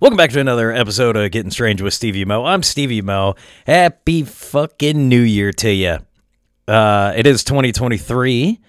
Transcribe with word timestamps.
Welcome 0.00 0.16
back 0.16 0.30
to 0.30 0.38
another 0.38 0.70
episode 0.70 1.16
of 1.16 1.28
Getting 1.32 1.50
Strange 1.50 1.82
with 1.82 1.92
Stevie 1.92 2.24
Mo. 2.24 2.44
I'm 2.44 2.62
Stevie 2.62 3.02
Mo. 3.02 3.34
Happy 3.66 4.22
fucking 4.22 5.08
New 5.08 5.20
Year 5.20 5.50
to 5.54 5.72
you. 5.72 5.98
Uh, 6.68 7.12
it 7.16 7.26
is 7.26 7.42
2023. 7.42 8.60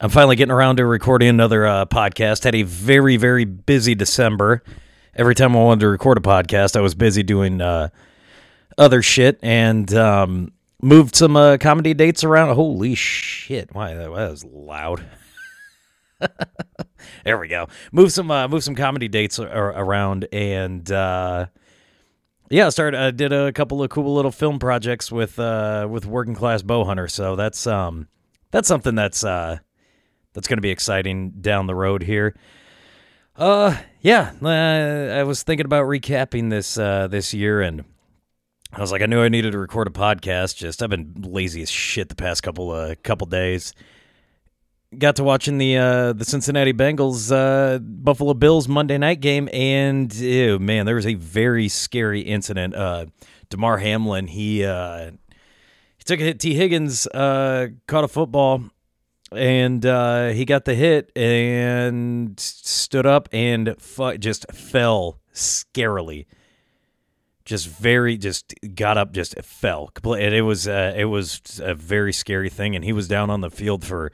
I'm 0.00 0.08
finally 0.08 0.34
getting 0.36 0.50
around 0.50 0.76
to 0.76 0.86
recording 0.86 1.28
another 1.28 1.66
uh, 1.66 1.84
podcast. 1.84 2.44
Had 2.44 2.54
a 2.54 2.62
very, 2.62 3.18
very 3.18 3.44
busy 3.44 3.94
December. 3.94 4.62
Every 5.14 5.34
time 5.34 5.54
I 5.54 5.58
wanted 5.58 5.80
to 5.80 5.88
record 5.88 6.16
a 6.16 6.22
podcast, 6.22 6.74
I 6.74 6.80
was 6.80 6.94
busy 6.94 7.22
doing 7.22 7.60
uh, 7.60 7.90
other 8.78 9.02
shit 9.02 9.38
and 9.42 9.92
um, 9.92 10.52
moved 10.80 11.16
some 11.16 11.36
uh, 11.36 11.58
comedy 11.58 11.92
dates 11.92 12.24
around. 12.24 12.54
Holy 12.54 12.94
shit! 12.94 13.74
Why 13.74 13.92
that 13.92 14.10
was 14.10 14.42
loud. 14.42 15.04
there 17.24 17.38
we 17.38 17.48
go. 17.48 17.68
Move 17.92 18.12
some 18.12 18.30
uh, 18.30 18.48
move 18.48 18.64
some 18.64 18.74
comedy 18.74 19.08
dates 19.08 19.38
ar- 19.38 19.48
around 19.48 20.26
and 20.32 20.90
uh, 20.90 21.46
yeah, 22.50 22.68
started 22.70 22.96
uh, 22.98 23.10
did 23.10 23.32
a 23.32 23.52
couple 23.52 23.82
of 23.82 23.90
cool 23.90 24.14
little 24.14 24.30
film 24.30 24.58
projects 24.58 25.12
with 25.12 25.38
uh, 25.38 25.86
with 25.90 26.06
working 26.06 26.34
class 26.34 26.62
bow 26.62 26.84
hunter. 26.84 27.08
So 27.08 27.36
that's 27.36 27.66
um 27.66 28.08
that's 28.50 28.68
something 28.68 28.94
that's 28.94 29.24
uh 29.24 29.58
that's 30.32 30.48
going 30.48 30.58
to 30.58 30.62
be 30.62 30.70
exciting 30.70 31.32
down 31.40 31.66
the 31.66 31.74
road 31.74 32.02
here. 32.02 32.34
Uh 33.36 33.76
yeah, 34.00 34.32
uh, 34.42 35.14
I 35.18 35.22
was 35.24 35.42
thinking 35.42 35.66
about 35.66 35.84
recapping 35.84 36.50
this 36.50 36.78
uh 36.78 37.08
this 37.08 37.34
year 37.34 37.60
and 37.60 37.84
I 38.72 38.80
was 38.80 38.92
like 38.92 39.02
I 39.02 39.06
knew 39.06 39.22
I 39.22 39.28
needed 39.28 39.52
to 39.52 39.58
record 39.58 39.86
a 39.86 39.90
podcast. 39.90 40.56
Just 40.56 40.82
I've 40.82 40.90
been 40.90 41.14
lazy 41.18 41.62
as 41.62 41.70
shit 41.70 42.08
the 42.08 42.14
past 42.14 42.42
couple 42.42 42.70
uh 42.70 42.94
couple 43.02 43.26
days 43.26 43.74
got 44.96 45.16
to 45.16 45.24
watching 45.24 45.58
the 45.58 45.76
uh, 45.76 46.12
the 46.12 46.24
Cincinnati 46.24 46.72
Bengals 46.72 47.32
uh, 47.32 47.78
Buffalo 47.78 48.34
Bills 48.34 48.68
Monday 48.68 48.98
night 48.98 49.20
game, 49.20 49.48
and 49.52 50.14
ew, 50.14 50.58
man, 50.58 50.86
there 50.86 50.94
was 50.94 51.06
a 51.06 51.14
very 51.14 51.68
scary 51.68 52.20
incident. 52.20 52.74
Uh, 52.74 53.06
Damar 53.50 53.78
Hamlin, 53.78 54.28
he 54.28 54.64
uh, 54.64 55.10
he 55.96 56.04
took 56.04 56.20
a 56.20 56.24
hit. 56.24 56.40
Tee 56.40 56.54
Higgins 56.54 57.06
uh, 57.08 57.68
caught 57.86 58.04
a 58.04 58.08
football, 58.08 58.62
and 59.32 59.84
uh, 59.84 60.28
he 60.28 60.44
got 60.44 60.64
the 60.64 60.74
hit 60.74 61.10
and 61.16 62.38
stood 62.38 63.06
up 63.06 63.28
and 63.32 63.74
fu- 63.78 64.18
just 64.18 64.50
fell 64.52 65.20
scarily. 65.34 66.26
Just 67.44 67.66
very, 67.66 68.18
just 68.18 68.54
got 68.74 68.98
up, 68.98 69.12
just 69.12 69.34
fell. 69.42 69.90
And 70.04 70.34
it 70.34 70.42
was, 70.42 70.68
uh, 70.68 70.92
it 70.94 71.06
was 71.06 71.62
a 71.64 71.74
very 71.74 72.12
scary 72.12 72.50
thing. 72.50 72.76
And 72.76 72.84
he 72.84 72.92
was 72.92 73.08
down 73.08 73.30
on 73.30 73.40
the 73.40 73.50
field 73.50 73.86
for 73.86 74.12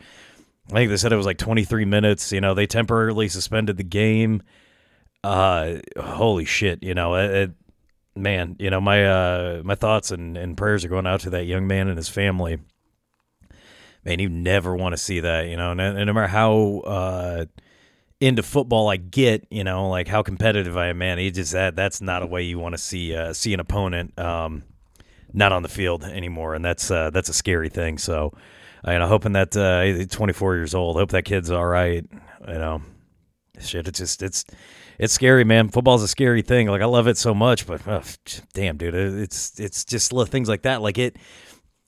I 0.71 0.75
think 0.75 0.91
they 0.91 0.97
said 0.97 1.13
it 1.13 1.17
was 1.17 1.27
like 1.27 1.39
23 1.39 1.85
minutes. 1.85 2.33
You 2.33 2.41
know, 2.41 2.55
they 2.55 2.67
temporarily 2.67 3.29
suspended 3.29 3.77
the 3.77 3.85
game. 3.85 4.43
Uh, 5.23 5.77
holy 5.99 6.45
shit! 6.45 6.83
You 6.83 6.95
know, 6.95 7.15
it, 7.15 7.31
it, 7.31 7.51
man. 8.17 8.57
You 8.59 8.71
know, 8.71 8.81
my 8.81 9.07
uh, 9.07 9.63
my 9.65 9.75
thoughts 9.75 10.11
and, 10.11 10.37
and 10.37 10.57
prayers 10.57 10.85
are 10.85 10.89
going 10.89 11.07
out 11.07 11.21
to 11.21 11.31
that 11.31 11.45
young 11.45 11.67
man 11.67 11.89
and 11.89 11.97
his 11.97 12.09
family. 12.09 12.59
Man, 14.05 14.19
you 14.19 14.29
never 14.29 14.77
want 14.77 14.93
to 14.93 14.99
see 14.99 15.21
that. 15.21 15.47
You 15.49 15.57
know, 15.57 15.71
and, 15.71 15.81
and 15.81 16.07
no 16.07 16.13
matter 16.13 16.27
how 16.27 16.81
uh, 16.81 17.45
into 18.21 18.43
football 18.43 18.89
I 18.89 18.97
get, 18.97 19.47
you 19.51 19.65
know, 19.65 19.89
like 19.89 20.09
how 20.09 20.23
competitive 20.23 20.77
I 20.77 20.89
am, 20.89 20.99
man, 20.99 21.19
he 21.19 21.31
just 21.31 21.53
that 21.53 21.77
that's 21.77 22.01
not 22.01 22.23
a 22.23 22.27
way 22.27 22.43
you 22.43 22.59
want 22.59 22.75
to 22.75 22.79
see 22.79 23.15
uh, 23.15 23.33
see 23.33 23.53
an 23.55 23.61
opponent 23.61 24.19
um, 24.19 24.65
not 25.33 25.53
on 25.53 25.63
the 25.63 25.69
field 25.69 26.05
anymore, 26.05 26.55
and 26.55 26.65
that's 26.65 26.91
uh, 26.91 27.11
that's 27.11 27.29
a 27.29 27.35
scary 27.35 27.69
thing. 27.69 27.99
So 27.99 28.33
and 28.85 29.03
I'm 29.03 29.09
hoping 29.09 29.33
that 29.33 29.57
uh, 29.57 30.07
24 30.15 30.57
years 30.57 30.75
old. 30.75 30.97
I 30.97 31.01
hope 31.01 31.11
that 31.11 31.25
kid's 31.25 31.51
all 31.51 31.65
right. 31.65 32.07
You 32.47 32.55
know, 32.55 32.83
shit. 33.61 33.89
It's 33.89 33.99
just 33.99 34.23
it's 34.23 34.45
it's 34.99 35.13
scary, 35.13 35.45
man. 35.45 35.69
Football's 35.69 36.03
a 36.03 36.09
scary 36.09 36.43
thing. 36.43 36.69
Like 36.69 36.83
I 36.83 36.87
love 36.87 37.07
it 37.09 37.17
so 37.17 37.35
much, 37.35 37.67
but 37.67 37.87
oh, 37.87 38.03
damn, 38.53 38.77
dude, 38.77 38.95
it's 38.95 39.59
it's 39.59 39.85
just 39.85 40.13
little 40.13 40.31
things 40.31 40.49
like 40.49 40.63
that. 40.63 40.83
Like 40.83 40.99
it, 40.99 41.17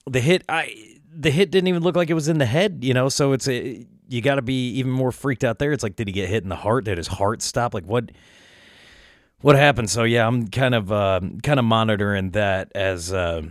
the 0.07 0.21
hit. 0.21 0.45
I 0.49 0.75
the 1.19 1.31
hit 1.31 1.51
didn't 1.51 1.69
even 1.69 1.83
look 1.83 1.97
like 1.97 2.11
it 2.11 2.15
was 2.15 2.29
in 2.29 2.39
the 2.39 2.47
head. 2.47 2.79
You 2.83 2.95
know, 2.95 3.09
so 3.09 3.33
it's 3.33 3.49
a 3.49 3.87
you 4.09 4.21
got 4.23 4.37
to 4.37 4.43
be 4.43 4.71
even 4.71 4.93
more 4.93 5.13
freaked 5.13 5.45
out 5.45 5.59
there. 5.59 5.73
It's 5.73 5.83
like, 5.83 5.97
did 5.97 6.09
he 6.09 6.13
get 6.13 6.29
hit 6.29 6.43
in 6.45 6.49
the 6.49 6.57
heart? 6.57 6.85
Did 6.85 6.99
his 6.99 7.09
heart 7.09 7.43
stop? 7.43 7.75
Like 7.75 7.85
what? 7.85 8.11
What 9.43 9.55
happened? 9.55 9.91
So 9.91 10.05
yeah, 10.05 10.27
I'm 10.27 10.49
kind 10.49 10.75
of 10.75 10.91
uh, 10.91 11.21
kind 11.43 11.59
of 11.59 11.65
monitoring 11.67 12.31
that 12.31 12.73
as 12.75 13.13
uh, 13.13 13.43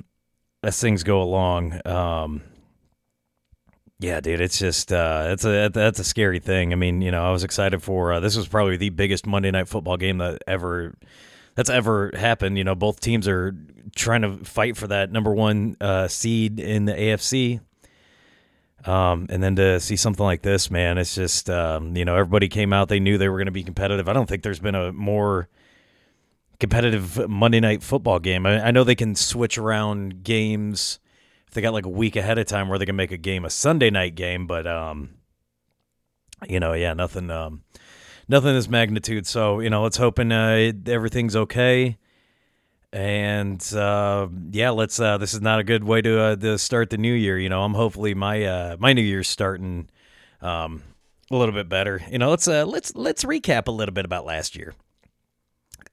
as 0.64 0.82
things 0.82 1.04
go 1.04 1.22
along. 1.22 1.80
Um, 1.86 2.42
yeah, 4.06 4.20
dude, 4.20 4.40
it's 4.40 4.60
just 4.60 4.94
uh, 4.94 5.30
it's 5.30 5.46
a 5.46 5.70
that's 5.70 5.98
a 5.98 6.04
scary 6.04 6.40
thing. 6.40 6.72
I 6.72 6.76
mean, 6.76 7.02
you 7.02 7.10
know, 7.10 7.26
I 7.26 7.32
was 7.32 7.44
excited 7.44 7.82
for 7.82 8.14
uh, 8.14 8.20
this 8.20 8.38
was 8.38 8.48
probably 8.48 8.78
the 8.78 8.90
biggest 8.90 9.26
Monday 9.26 9.50
night 9.50 9.68
football 9.68 9.98
game 9.98 10.20
that 10.20 10.44
ever 10.46 10.94
that's 11.56 11.72
ever 11.72 12.12
happened. 12.14 12.56
You 12.60 12.64
know, 12.64 12.76
both 12.76 13.00
teams 13.00 13.28
are 13.28 13.56
trying 13.96 14.22
to 14.22 14.38
fight 14.46 14.78
for 14.78 14.86
that 14.88 15.12
number 15.12 15.34
one 15.34 15.76
uh, 15.82 16.08
seed 16.08 16.60
in 16.60 16.86
the 16.86 16.94
AFC. 16.94 17.62
Um, 18.86 19.26
and 19.30 19.42
then 19.42 19.56
to 19.56 19.80
see 19.80 19.96
something 19.96 20.24
like 20.24 20.44
this, 20.44 20.70
man, 20.70 21.00
it's 21.00 21.16
just 21.16 21.50
um, 21.50 21.98
you 21.98 22.06
know 22.06 22.16
everybody 22.16 22.48
came 22.48 22.74
out. 22.74 22.90
They 22.90 23.00
knew 23.00 23.18
they 23.18 23.30
were 23.30 23.40
going 23.40 23.48
to 23.48 23.52
be 23.52 23.64
competitive. 23.64 24.08
I 24.08 24.14
don't 24.14 24.30
think 24.30 24.44
there's 24.44 24.60
been 24.60 24.76
a 24.76 24.94
more 24.94 25.50
competitive 26.60 27.28
Monday 27.28 27.60
night 27.60 27.82
football 27.82 28.20
game. 28.20 28.46
I, 28.46 28.68
I 28.68 28.72
know 28.72 28.84
they 28.84 28.94
can 28.94 29.16
switch 29.16 29.58
around 29.58 30.24
games 30.24 31.00
they 31.56 31.62
got 31.62 31.74
like 31.74 31.86
a 31.86 31.90
week 31.90 32.16
ahead 32.16 32.38
of 32.38 32.46
time 32.46 32.70
where 32.70 32.78
they 32.78 32.86
can 32.86 32.96
make 32.96 33.12
a 33.12 33.18
game 33.18 33.46
a 33.46 33.50
Sunday 33.50 33.90
night 33.90 34.16
game, 34.16 34.46
but 34.46 34.68
um, 34.68 35.16
you 36.48 36.60
know, 36.60 36.74
yeah, 36.74 36.94
nothing, 36.94 37.32
um, 37.32 37.64
nothing 38.28 38.54
this 38.54 38.70
magnitude. 38.70 39.26
So 39.26 39.60
you 39.60 39.70
know, 39.70 39.84
let's 39.84 39.98
hoping 39.98 40.32
uh, 40.32 40.72
everything's 40.86 41.36
okay. 41.36 41.98
And 42.94 43.62
uh, 43.74 44.28
yeah, 44.52 44.70
let's. 44.70 45.00
Uh, 45.00 45.18
this 45.18 45.34
is 45.34 45.42
not 45.42 45.60
a 45.60 45.64
good 45.64 45.84
way 45.84 46.02
to 46.02 46.22
uh, 46.22 46.36
to 46.38 46.58
start 46.58 46.92
the 46.92 46.98
new 46.98 47.14
year. 47.14 47.38
You 47.38 47.50
know, 47.50 47.64
I'm 47.64 47.74
hopefully 47.74 48.14
my 48.14 48.44
uh, 48.46 48.78
my 48.80 48.94
new 48.94 49.02
year's 49.02 49.28
starting 49.28 49.90
um, 50.42 50.84
a 51.30 51.36
little 51.36 51.54
bit 51.54 51.68
better. 51.68 52.02
You 52.10 52.20
know, 52.20 52.30
let's 52.30 52.48
uh, 52.48 52.66
let's 52.66 52.96
let's 52.96 53.26
recap 53.26 53.68
a 53.68 53.72
little 53.72 53.94
bit 53.94 54.06
about 54.06 54.26
last 54.26 54.56
year. 54.56 54.76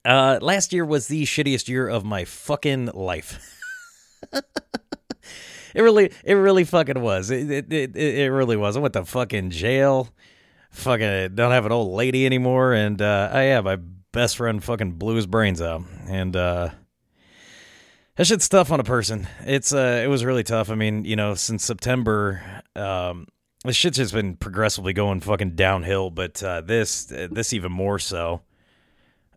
Uh, 0.05 0.39
last 0.41 0.73
year 0.73 0.85
was 0.85 1.09
the 1.09 1.25
shittiest 1.25 1.69
year 1.69 1.89
of 1.89 2.05
my 2.05 2.25
fucking 2.25 2.87
life. 2.87 3.41
it 5.75 5.83
really, 5.83 6.13
it 6.25 6.35
really 6.35 6.65
fucking 6.65 7.01
was. 7.01 7.31
It, 7.31 7.51
it, 7.51 7.73
it, 7.73 7.97
it 7.97 8.31
really 8.31 8.57
was. 8.57 8.77
I 8.77 8.81
went 8.81 8.95
to 8.95 9.05
fucking 9.05 9.51
jail. 9.51 10.09
Fucking 10.71 11.35
don't 11.35 11.53
have 11.53 11.67
an 11.67 11.73
old 11.73 11.93
lady 11.95 12.25
anymore, 12.25 12.73
and 12.73 13.01
uh, 13.03 13.29
I 13.33 13.49
yeah, 13.49 13.61
my 13.61 13.77
best 14.13 14.39
friend 14.39 14.63
fucking 14.65 14.93
blew 14.93 15.17
his 15.17 15.27
brains 15.27 15.61
out, 15.61 15.83
and 16.09 16.35
uh, 16.35 16.71
that 18.17 18.27
shit's 18.27 18.49
tough 18.49 18.71
on 18.73 18.81
a 18.81 18.85
person. 18.85 19.27
It's 19.41 19.75
uh, 19.75 20.01
it 20.03 20.09
was 20.09 20.25
really 20.25 20.45
tough. 20.45 20.71
I 20.71 20.75
mean, 20.75 21.05
you 21.05 21.17
know, 21.17 21.35
since 21.35 21.65
September, 21.65 22.63
um, 22.75 23.27
this 23.65 23.77
shit's 23.77 23.97
just 23.97 24.13
been 24.13 24.37
progressively 24.37 24.93
going 24.93 25.21
fucking 25.21 25.55
downhill. 25.55 26.11
But 26.11 26.43
uh, 26.43 26.61
this, 26.61 27.05
this 27.05 27.53
even 27.53 27.73
more 27.73 27.99
so. 27.99 28.43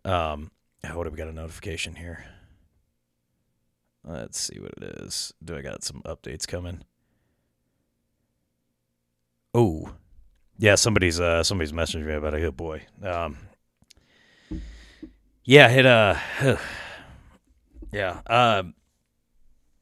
Um, 0.04 0.50
oh, 0.84 0.96
what 0.96 1.06
have 1.06 1.12
we 1.12 1.18
got 1.18 1.28
a 1.28 1.32
notification 1.32 1.96
here? 1.96 2.24
Let's 4.06 4.38
see 4.38 4.60
what 4.60 4.72
it 4.76 5.00
is. 5.00 5.34
Do 5.44 5.56
I 5.56 5.62
got 5.62 5.82
some 5.82 6.00
updates 6.06 6.46
coming? 6.46 6.84
Oh, 9.52 9.94
yeah. 10.58 10.76
Somebody's 10.76 11.18
uh 11.18 11.42
somebody's 11.42 11.72
messaging 11.72 12.06
me 12.06 12.14
about 12.14 12.34
a 12.34 12.40
good 12.40 12.56
boy. 12.56 12.82
Um, 13.02 13.36
yeah. 15.44 15.68
It 15.70 15.86
uh, 15.86 16.16
yeah. 17.92 18.20
Um. 18.26 18.74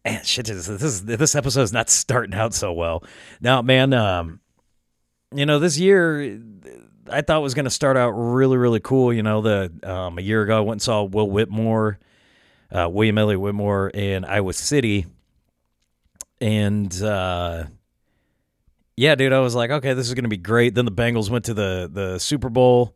Man, 0.06 0.22
shit, 0.22 0.46
this 0.46 0.68
is 0.68 1.04
this 1.04 1.34
episode 1.34 1.62
is 1.62 1.72
not 1.72 1.88
starting 1.88 2.34
out 2.34 2.52
so 2.52 2.72
well. 2.72 3.04
Now, 3.40 3.62
man, 3.62 3.94
um, 3.94 4.40
you 5.34 5.46
know, 5.46 5.58
this 5.58 5.78
year 5.78 6.40
I 7.10 7.22
thought 7.22 7.42
was 7.42 7.54
going 7.54 7.64
to 7.64 7.70
start 7.70 7.96
out 7.96 8.10
really, 8.10 8.56
really 8.56 8.80
cool. 8.80 9.12
You 9.12 9.22
know, 9.22 9.40
the 9.40 9.72
um, 9.82 10.18
a 10.18 10.22
year 10.22 10.42
ago 10.42 10.58
I 10.58 10.60
went 10.60 10.72
and 10.72 10.82
saw 10.82 11.04
Will 11.04 11.28
Whitmore 11.30 11.98
uh, 12.70 12.88
William 12.90 13.18
Elliott 13.18 13.40
Whitmore 13.40 13.90
in 13.90 14.24
Iowa 14.24 14.52
City. 14.52 15.06
And 16.40 17.02
uh, 17.02 17.64
yeah, 18.96 19.14
dude, 19.14 19.32
I 19.32 19.40
was 19.40 19.54
like, 19.54 19.70
okay, 19.70 19.94
this 19.94 20.08
is 20.08 20.14
going 20.14 20.24
to 20.24 20.30
be 20.30 20.36
great. 20.36 20.74
Then 20.74 20.84
the 20.84 20.92
Bengals 20.92 21.30
went 21.30 21.46
to 21.46 21.54
the, 21.54 21.90
the 21.92 22.18
Super 22.18 22.48
Bowl 22.48 22.94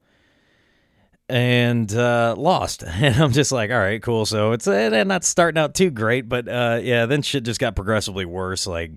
and 1.28 1.92
uh, 1.94 2.34
lost. 2.36 2.82
And 2.86 3.16
I'm 3.16 3.32
just 3.32 3.52
like, 3.52 3.70
all 3.70 3.78
right, 3.78 4.02
cool. 4.02 4.26
So 4.26 4.52
it's 4.52 4.66
uh, 4.66 5.04
not 5.04 5.24
starting 5.24 5.58
out 5.58 5.74
too 5.74 5.90
great, 5.90 6.28
but 6.28 6.48
uh, 6.48 6.80
yeah, 6.82 7.06
then 7.06 7.22
shit 7.22 7.44
just 7.44 7.60
got 7.60 7.76
progressively 7.76 8.24
worse. 8.24 8.66
Like 8.66 8.92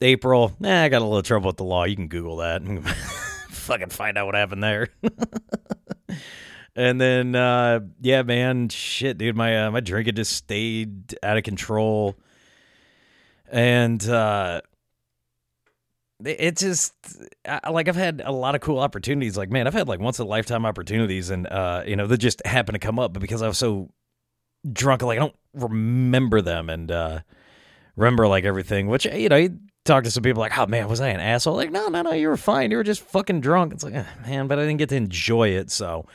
April, 0.00 0.56
eh, 0.62 0.84
I 0.84 0.88
got 0.88 1.02
a 1.02 1.04
little 1.04 1.22
trouble 1.22 1.48
with 1.48 1.56
the 1.56 1.64
law. 1.64 1.84
You 1.84 1.96
can 1.96 2.08
Google 2.08 2.36
that 2.38 2.62
and 2.62 2.88
fucking 3.50 3.90
find 3.90 4.16
out 4.16 4.26
what 4.26 4.34
happened 4.34 4.62
there. 4.62 4.88
And 6.78 7.00
then, 7.00 7.34
uh, 7.34 7.80
yeah, 8.00 8.22
man, 8.22 8.68
shit, 8.68 9.18
dude, 9.18 9.34
my 9.34 9.64
uh, 9.66 9.70
my 9.72 9.80
drinking 9.80 10.14
just 10.14 10.30
stayed 10.30 11.18
out 11.24 11.36
of 11.36 11.42
control, 11.42 12.14
and 13.50 14.08
uh, 14.08 14.60
it 16.24 16.56
just 16.56 16.94
like 17.68 17.88
I've 17.88 17.96
had 17.96 18.22
a 18.24 18.30
lot 18.30 18.54
of 18.54 18.60
cool 18.60 18.78
opportunities. 18.78 19.36
Like, 19.36 19.50
man, 19.50 19.66
I've 19.66 19.74
had 19.74 19.88
like 19.88 19.98
once 19.98 20.20
a 20.20 20.24
lifetime 20.24 20.64
opportunities, 20.64 21.30
and 21.30 21.48
uh, 21.48 21.82
you 21.84 21.96
know, 21.96 22.06
they 22.06 22.16
just 22.16 22.46
happen 22.46 22.74
to 22.74 22.78
come 22.78 23.00
up. 23.00 23.12
But 23.12 23.22
because 23.22 23.42
I 23.42 23.48
was 23.48 23.58
so 23.58 23.90
drunk, 24.72 25.02
like 25.02 25.18
I 25.18 25.22
don't 25.22 25.36
remember 25.54 26.40
them 26.40 26.70
and 26.70 26.92
uh, 26.92 27.20
remember 27.96 28.28
like 28.28 28.44
everything. 28.44 28.86
Which 28.86 29.04
you 29.04 29.28
know, 29.28 29.34
you 29.36 29.58
talk 29.84 30.04
to 30.04 30.12
some 30.12 30.22
people 30.22 30.38
like, 30.38 30.56
"Oh 30.56 30.68
man, 30.68 30.88
was 30.88 31.00
I 31.00 31.08
an 31.08 31.18
asshole?" 31.18 31.56
Like, 31.56 31.72
no, 31.72 31.88
no, 31.88 32.02
no, 32.02 32.12
you 32.12 32.28
were 32.28 32.36
fine. 32.36 32.70
You 32.70 32.76
were 32.76 32.84
just 32.84 33.00
fucking 33.00 33.40
drunk. 33.40 33.72
It's 33.72 33.82
like, 33.82 33.94
eh, 33.94 34.04
man, 34.24 34.46
but 34.46 34.60
I 34.60 34.62
didn't 34.62 34.78
get 34.78 34.90
to 34.90 34.96
enjoy 34.96 35.48
it. 35.48 35.72
So 35.72 36.06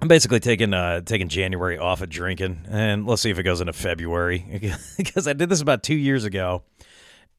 I'm 0.00 0.08
basically 0.08 0.40
taking 0.40 0.74
uh, 0.74 1.00
taking 1.00 1.28
January 1.28 1.78
off 1.78 2.02
of 2.02 2.08
drinking, 2.08 2.66
and 2.68 3.06
let's 3.06 3.22
see 3.22 3.30
if 3.30 3.38
it 3.38 3.42
goes 3.42 3.60
into 3.60 3.72
February 3.72 4.72
because 4.96 5.26
I 5.26 5.32
did 5.32 5.48
this 5.48 5.60
about 5.60 5.82
two 5.82 5.96
years 5.96 6.24
ago 6.24 6.62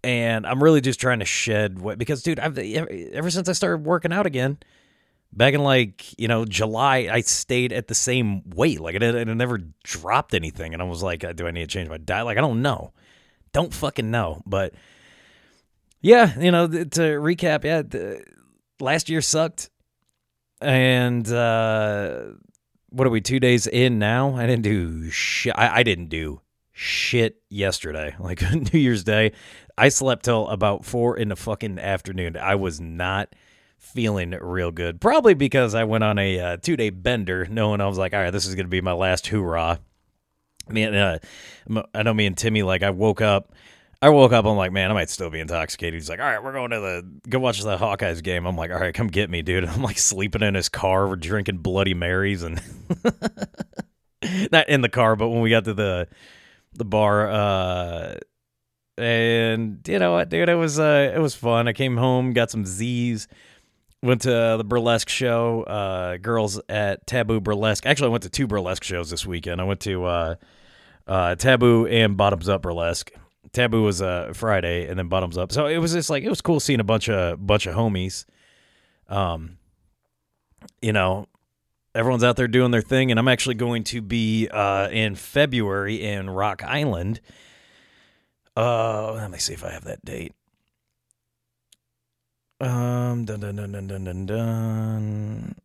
and 0.04 0.46
I'm 0.46 0.64
really 0.64 0.82
just 0.82 1.00
trying 1.00 1.20
to 1.20 1.26
shed 1.26 1.80
what 1.80 1.98
because 1.98 2.24
dude, 2.24 2.40
I've 2.40 2.58
ever 2.58 3.30
since 3.30 3.50
I 3.50 3.54
started 3.54 3.86
working 3.86 4.14
out 4.14 4.26
again, 4.26 4.58
back 5.34 5.54
in 5.54 5.62
like 5.62 6.18
you 6.20 6.28
know 6.28 6.46
July, 6.46 7.10
I 7.12 7.22
stayed 7.22 7.74
at 7.74 7.88
the 7.88 7.96
same 7.96 8.50
weight, 8.50 8.80
like 8.80 8.96
it, 8.96 9.04
it 9.04 9.26
never 9.28 9.60
dropped 9.84 10.34
anything, 10.34 10.74
and 10.74 10.82
I 10.82 10.86
was 10.86 11.04
like, 11.04 11.26
do 11.36 11.48
I 11.48 11.52
need 11.52 11.62
to 11.62 11.68
change 11.68 11.90
my 11.90 11.98
diet? 11.98 12.26
Like 12.26 12.38
I 12.38 12.42
don't 12.42 12.62
know, 12.62 12.94
don't 13.52 13.74
fucking 13.74 14.10
know, 14.10 14.42
but 14.46 14.74
yeah, 16.02 16.40
you 16.40 16.52
know 16.52 16.68
to 16.68 17.02
recap, 17.20 17.64
yeah, 17.64 17.82
the, 17.82 18.24
last 18.80 19.10
year 19.10 19.22
sucked, 19.22 19.70
and 20.62 21.30
uh, 21.30 22.22
what 22.90 23.08
are 23.08 23.12
we 23.12 23.22
two 23.22 23.40
days 23.40 23.68
in 23.68 24.00
now? 24.00 24.36
I 24.36 24.46
didn't 24.46 24.64
do 24.64 25.10
shit. 25.10 25.54
I, 25.56 25.80
I 25.80 25.84
didn't 25.84 26.08
do 26.08 26.42
shit 26.72 27.42
yesterday, 27.50 28.16
like 28.20 28.42
New 28.42 28.80
Year's 28.80 29.04
Day. 29.04 29.34
I 29.78 29.90
slept 29.90 30.26
till 30.26 30.48
about 30.48 30.86
four 30.86 31.18
in 31.18 31.30
the 31.30 31.36
fucking 31.36 31.80
afternoon. 31.80 32.38
I 32.38 32.56
was 32.56 32.82
not 32.82 33.34
feeling 33.78 34.32
real 34.32 34.72
good. 34.72 35.00
Probably 35.00 35.34
because 35.34 35.74
I 35.74 35.86
went 35.86 36.04
on 36.04 36.20
a 36.20 36.40
uh, 36.40 36.58
two 36.58 36.76
day 36.76 36.90
bender, 36.90 37.48
knowing 37.50 37.82
I 37.82 37.88
was 37.88 37.98
like, 37.98 38.14
all 38.14 38.20
right, 38.20 38.32
this 38.32 38.46
is 38.46 38.56
to 38.56 38.66
be 38.66 38.82
my 38.82 38.94
last 38.94 39.28
hoorah. 39.28 39.80
I 40.68 40.72
mean, 40.72 40.94
uh, 40.94 41.20
I 41.94 42.04
know 42.04 42.14
me 42.14 42.26
and 42.26 42.38
Timmy, 42.38 42.62
like, 42.62 42.84
I 42.84 42.92
woke 42.92 43.22
up. 43.22 43.54
I 44.02 44.10
woke 44.10 44.32
up. 44.32 44.46
I'm 44.46 44.56
like, 44.56 44.72
man, 44.72 44.92
I 44.92 44.94
might 44.94 45.10
still 45.10 45.30
be 45.30 45.42
intoxicated. 45.42 45.96
He's 45.96 46.10
like, 46.10 46.20
all 46.20 46.26
right, 46.26 46.42
we're 46.42 46.54
going 46.54 46.72
to 46.72 46.80
the 46.80 47.30
go 47.30 47.40
watch 47.40 47.62
the 47.62 47.78
Hawkeyes 47.78 48.24
game. 48.24 48.46
I'm 48.46 48.56
like, 48.56 48.72
all 48.72 48.80
right, 48.80 48.94
come 48.94 49.08
get 49.08 49.30
me, 49.30 49.42
dude. 49.42 49.66
I'm 49.70 49.84
like 49.84 49.98
sleeping 49.98 50.42
in 50.42 50.56
his 50.56 50.70
car. 50.70 51.08
We're 51.08 51.18
drinking 51.18 51.58
Bloody 51.58 51.94
Marys 51.94 52.44
and 52.44 52.62
not 54.52 54.70
in 54.70 54.82
the 54.82 54.90
car, 54.90 55.16
but 55.16 55.30
when 55.30 55.42
we 55.42 55.50
got 55.50 55.66
to 55.66 55.74
the 55.74 56.08
the 56.74 56.86
bar, 56.86 57.30
uh, 57.30 58.16
and 58.98 59.82
you 59.88 60.00
know 60.00 60.14
what, 60.14 60.30
dude, 60.30 60.48
it 60.48 60.56
was 60.56 60.80
uh, 60.80 61.12
it 61.14 61.20
was 61.20 61.36
fun. 61.36 61.68
I 61.68 61.74
came 61.74 61.98
home, 61.98 62.32
got 62.32 62.52
some 62.52 62.66
Z's, 62.66 63.28
went 64.02 64.22
to 64.22 64.56
the 64.58 64.64
burlesque 64.64 65.10
show. 65.10 65.64
Uh, 65.64 66.16
girls 66.18 66.62
at 66.70 67.06
Taboo 67.06 67.42
Burlesque. 67.42 67.86
Actually, 67.86 68.08
I 68.08 68.12
went 68.12 68.24
to 68.24 68.30
two 68.30 68.48
burlesque 68.48 68.84
shows 68.84 69.10
this 69.10 69.26
weekend. 69.26 69.60
I 69.60 69.66
went 69.66 69.82
to 69.82 70.06
uh, 70.06 70.36
uh, 71.06 71.36
Taboo 71.36 71.86
and 71.88 72.16
Bottoms 72.16 72.48
Up 72.48 72.62
Burlesque. 72.62 73.12
Taboo 73.54 73.84
was 73.84 74.02
uh, 74.02 74.32
Friday, 74.34 74.88
and 74.88 74.98
then 74.98 75.08
Bottoms 75.08 75.38
Up. 75.38 75.52
So 75.52 75.66
it 75.66 75.78
was 75.78 75.94
just 75.94 76.10
like 76.10 76.24
it 76.24 76.30
was 76.30 76.42
cool 76.42 76.60
seeing 76.60 76.80
a 76.80 76.84
bunch 76.84 77.10
of 77.10 77.46
bunch 77.46 77.66
of 77.66 77.76
homies. 77.76 78.26
Um, 79.08 79.58
you 80.82 80.94
know, 80.94 81.28
everyone's 81.96 82.24
out 82.24 82.36
there 82.36 82.48
doing 82.48 82.72
their 82.72 82.82
thing, 82.82 83.12
and 83.12 83.20
I'm 83.20 83.28
actually 83.28 83.56
going 83.56 83.84
to 83.86 84.02
be 84.02 84.48
uh, 84.50 84.90
in 84.90 85.16
February 85.16 86.02
in 86.02 86.30
Rock 86.30 86.64
Island 86.64 87.22
uh, 88.60 89.14
let 89.14 89.32
me 89.32 89.38
see 89.38 89.54
if 89.54 89.64
I 89.64 89.72
have 89.72 89.86
that 89.86 90.04
date. 90.04 90.34
Um, 92.60 93.24
dun 93.24 93.40
dun 93.40 93.56
dun 93.56 93.72
dun 93.72 93.88
dun 93.88 94.04
dun 94.04 94.26
dun. 94.26 95.56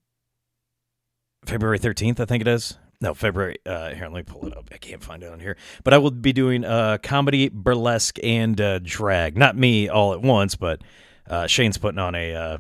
February 1.45 1.79
thirteenth, 1.79 2.21
I 2.21 2.25
think 2.25 2.41
it 2.41 2.47
is. 2.47 2.79
No, 3.01 3.15
February. 3.15 3.59
Uh, 3.67 3.91
here, 3.91 4.05
let 4.05 4.13
me 4.13 4.23
pull 4.23 4.47
it 4.47 4.57
up. 4.57 4.69
I 4.73 4.79
can't 4.79 5.03
find 5.03 5.23
it 5.23 5.33
on 5.33 5.41
here. 5.41 5.57
But 5.83 5.95
I 5.95 5.99
will 5.99 6.11
be 6.11 6.33
doing 6.33 6.65
uh, 6.65 6.99
comedy, 7.03 7.49
burlesque, 7.49 8.19
and 8.23 8.61
uh, 8.61 8.79
drag. 8.81 9.37
Not 9.37 9.57
me 9.57 9.89
all 9.89 10.13
at 10.13 10.23
once, 10.23 10.55
but 10.55 10.83
uh, 11.29 11.47
Shane's 11.47 11.79
putting 11.79 11.99
on 11.99 12.15
a 12.15 12.35
uh, 12.35 12.59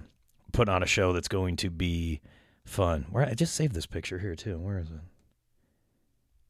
putting 0.52 0.72
on 0.72 0.82
a 0.82 0.86
show 0.86 1.12
that's 1.12 1.28
going 1.28 1.56
to 1.56 1.70
be 1.70 2.20
fun. 2.64 3.06
Where 3.10 3.24
I 3.24 3.34
just 3.34 3.54
saved 3.54 3.74
this 3.74 3.86
picture 3.86 4.18
here 4.18 4.34
too. 4.34 4.58
Where 4.58 4.78
is 4.78 4.88
it? 4.88 5.00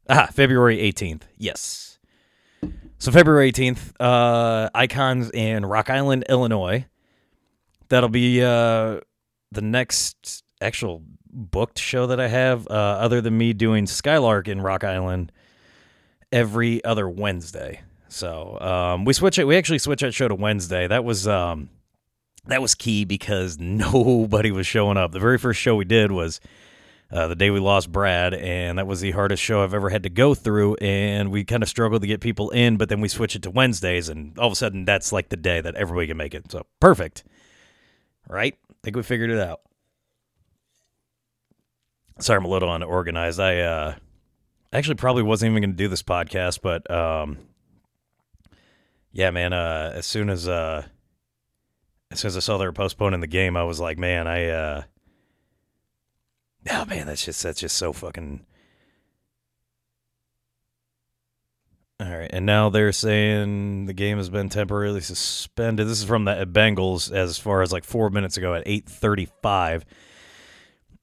Ah, 0.09 0.29
February 0.33 0.81
eighteenth. 0.81 1.27
Yes. 1.37 1.95
So 2.99 3.13
February 3.13 3.53
18th, 3.53 3.93
uh, 4.01 4.71
Icons 4.75 5.31
in 5.33 5.67
Rock 5.67 5.91
Island, 5.91 6.25
Illinois. 6.29 6.87
That'll 7.89 8.09
be 8.09 8.43
uh, 8.43 9.01
the 9.53 9.61
next 9.61 10.43
actual 10.61 11.03
booked 11.35 11.79
show 11.79 12.07
that 12.07 12.21
I 12.21 12.29
have, 12.29 12.67
uh, 12.69 12.71
other 12.71 13.21
than 13.21 13.37
me 13.37 13.53
doing 13.53 13.87
Skylark 13.87 14.49
in 14.49 14.61
Rock 14.61 14.85
Island 14.85 15.33
every 16.33 16.83
other 16.85 17.09
Wednesday. 17.09 17.83
So 18.09 18.61
um, 18.61 19.05
we 19.05 19.13
switch 19.13 19.39
it. 19.39 19.47
We 19.47 19.57
actually 19.57 19.79
switch 19.79 20.01
that 20.01 20.15
show 20.15 20.29
to 20.29 20.35
Wednesday. 20.35 20.87
That 20.87 21.05
was 21.05 21.27
um, 21.27 21.69
that 22.47 22.63
was 22.63 22.75
key 22.75 23.05
because 23.05 23.59
nobody 23.61 24.51
was 24.51 24.67
showing 24.67 24.97
up. 24.97 25.13
The 25.13 25.21
very 25.21 25.39
first 25.39 25.61
show 25.61 25.77
we 25.77 25.85
did 25.85 26.13
was 26.13 26.41
uh, 27.11 27.29
the 27.29 27.37
day 27.37 27.51
we 27.51 27.61
lost 27.61 27.91
Brad, 27.91 28.35
and 28.35 28.79
that 28.79 28.87
was 28.87 29.01
the 29.01 29.11
hardest 29.13 29.43
show 29.43 29.63
I've 29.63 29.75
ever 29.75 29.89
had 29.89 30.03
to 30.05 30.11
go 30.11 30.35
through. 30.35 30.77
And 30.77 31.31
we 31.31 31.45
kind 31.45 31.63
of 31.63 31.69
struggled 31.69 32.03
to 32.03 32.09
get 32.09 32.21
people 32.21 32.51
in, 32.51 32.77
but 32.77 32.89
then 32.89 33.01
we 33.01 33.09
switch 33.09 33.37
it 33.37 33.43
to 33.43 33.51
Wednesdays, 33.51 34.09
and 34.09 34.39
all 34.39 34.47
of 34.47 34.53
a 34.53 34.57
sudden 34.57 34.85
that's 34.85 35.13
like 35.13 35.29
the 35.29 35.37
day 35.37 35.61
that 35.61 35.75
everybody 35.75 36.07
can 36.07 36.17
make 36.17 36.35
it. 36.35 36.51
So 36.51 36.67
perfect, 36.81 37.25
right? 38.29 38.57
I 38.71 38.75
think 38.83 38.97
we 38.97 39.03
figured 39.03 39.31
it 39.31 39.39
out. 39.41 39.61
Sorry, 42.21 42.37
I'm 42.37 42.45
a 42.45 42.49
little 42.49 42.73
unorganized. 42.73 43.41
I 43.41 43.61
uh, 43.61 43.95
actually 44.73 44.95
probably 44.97 45.23
wasn't 45.23 45.51
even 45.51 45.63
going 45.63 45.73
to 45.73 45.77
do 45.77 45.89
this 45.89 46.03
podcast, 46.03 46.61
but 46.63 46.89
um, 46.91 47.39
yeah, 49.13 49.31
man. 49.31 49.53
Uh, 49.53 49.93
as 49.95 50.07
soon 50.07 50.31
as 50.31 50.49
uh, 50.49 50.85
as 52.11 52.21
soon 52.21 52.29
as 52.29 52.37
I 52.37 52.41
saw 52.41 52.59
they 52.59 52.67
were 52.67 52.73
postponing 52.73 53.21
the 53.21 53.27
game, 53.27 53.57
I 53.57 53.65
was 53.65 53.81
like, 53.81 53.99
man, 53.99 54.27
I 54.27 54.49
uh, 54.49 54.83
Oh 56.71 56.85
man, 56.87 57.07
that's 57.07 57.25
just 57.25 57.43
that's 57.43 57.61
just 57.61 57.77
so 57.77 57.93
fucking. 57.93 58.45
All 62.01 62.11
right, 62.11 62.31
and 62.33 62.45
now 62.45 62.71
they're 62.71 62.93
saying 62.93 63.87
the 63.87 63.93
game 63.93 64.17
has 64.17 64.29
been 64.29 64.49
temporarily 64.49 65.01
suspended. 65.01 65.87
This 65.87 66.01
is 66.01 66.05
from 66.05 66.25
the 66.25 66.47
Bengals 66.51 67.13
as 67.13 67.39
far 67.39 67.63
as 67.63 67.73
like 67.73 67.85
four 67.85 68.11
minutes 68.11 68.37
ago 68.37 68.55
at 68.55 68.63
eight 68.67 68.87
thirty-five. 68.89 69.85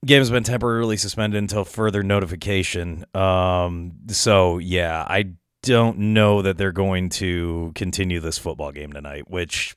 Game 0.06 0.20
has 0.20 0.32
been 0.32 0.44
temporarily 0.44 0.98
suspended 0.98 1.38
until 1.38 1.64
further 1.64 2.02
notification. 2.02 3.06
Um, 3.14 3.94
so 4.08 4.58
yeah, 4.58 5.06
I 5.08 5.34
don't 5.62 5.98
know 6.00 6.42
that 6.42 6.58
they're 6.58 6.72
going 6.72 7.10
to 7.10 7.72
continue 7.76 8.20
this 8.20 8.40
football 8.40 8.72
game 8.72 8.94
tonight. 8.94 9.30
Which, 9.30 9.76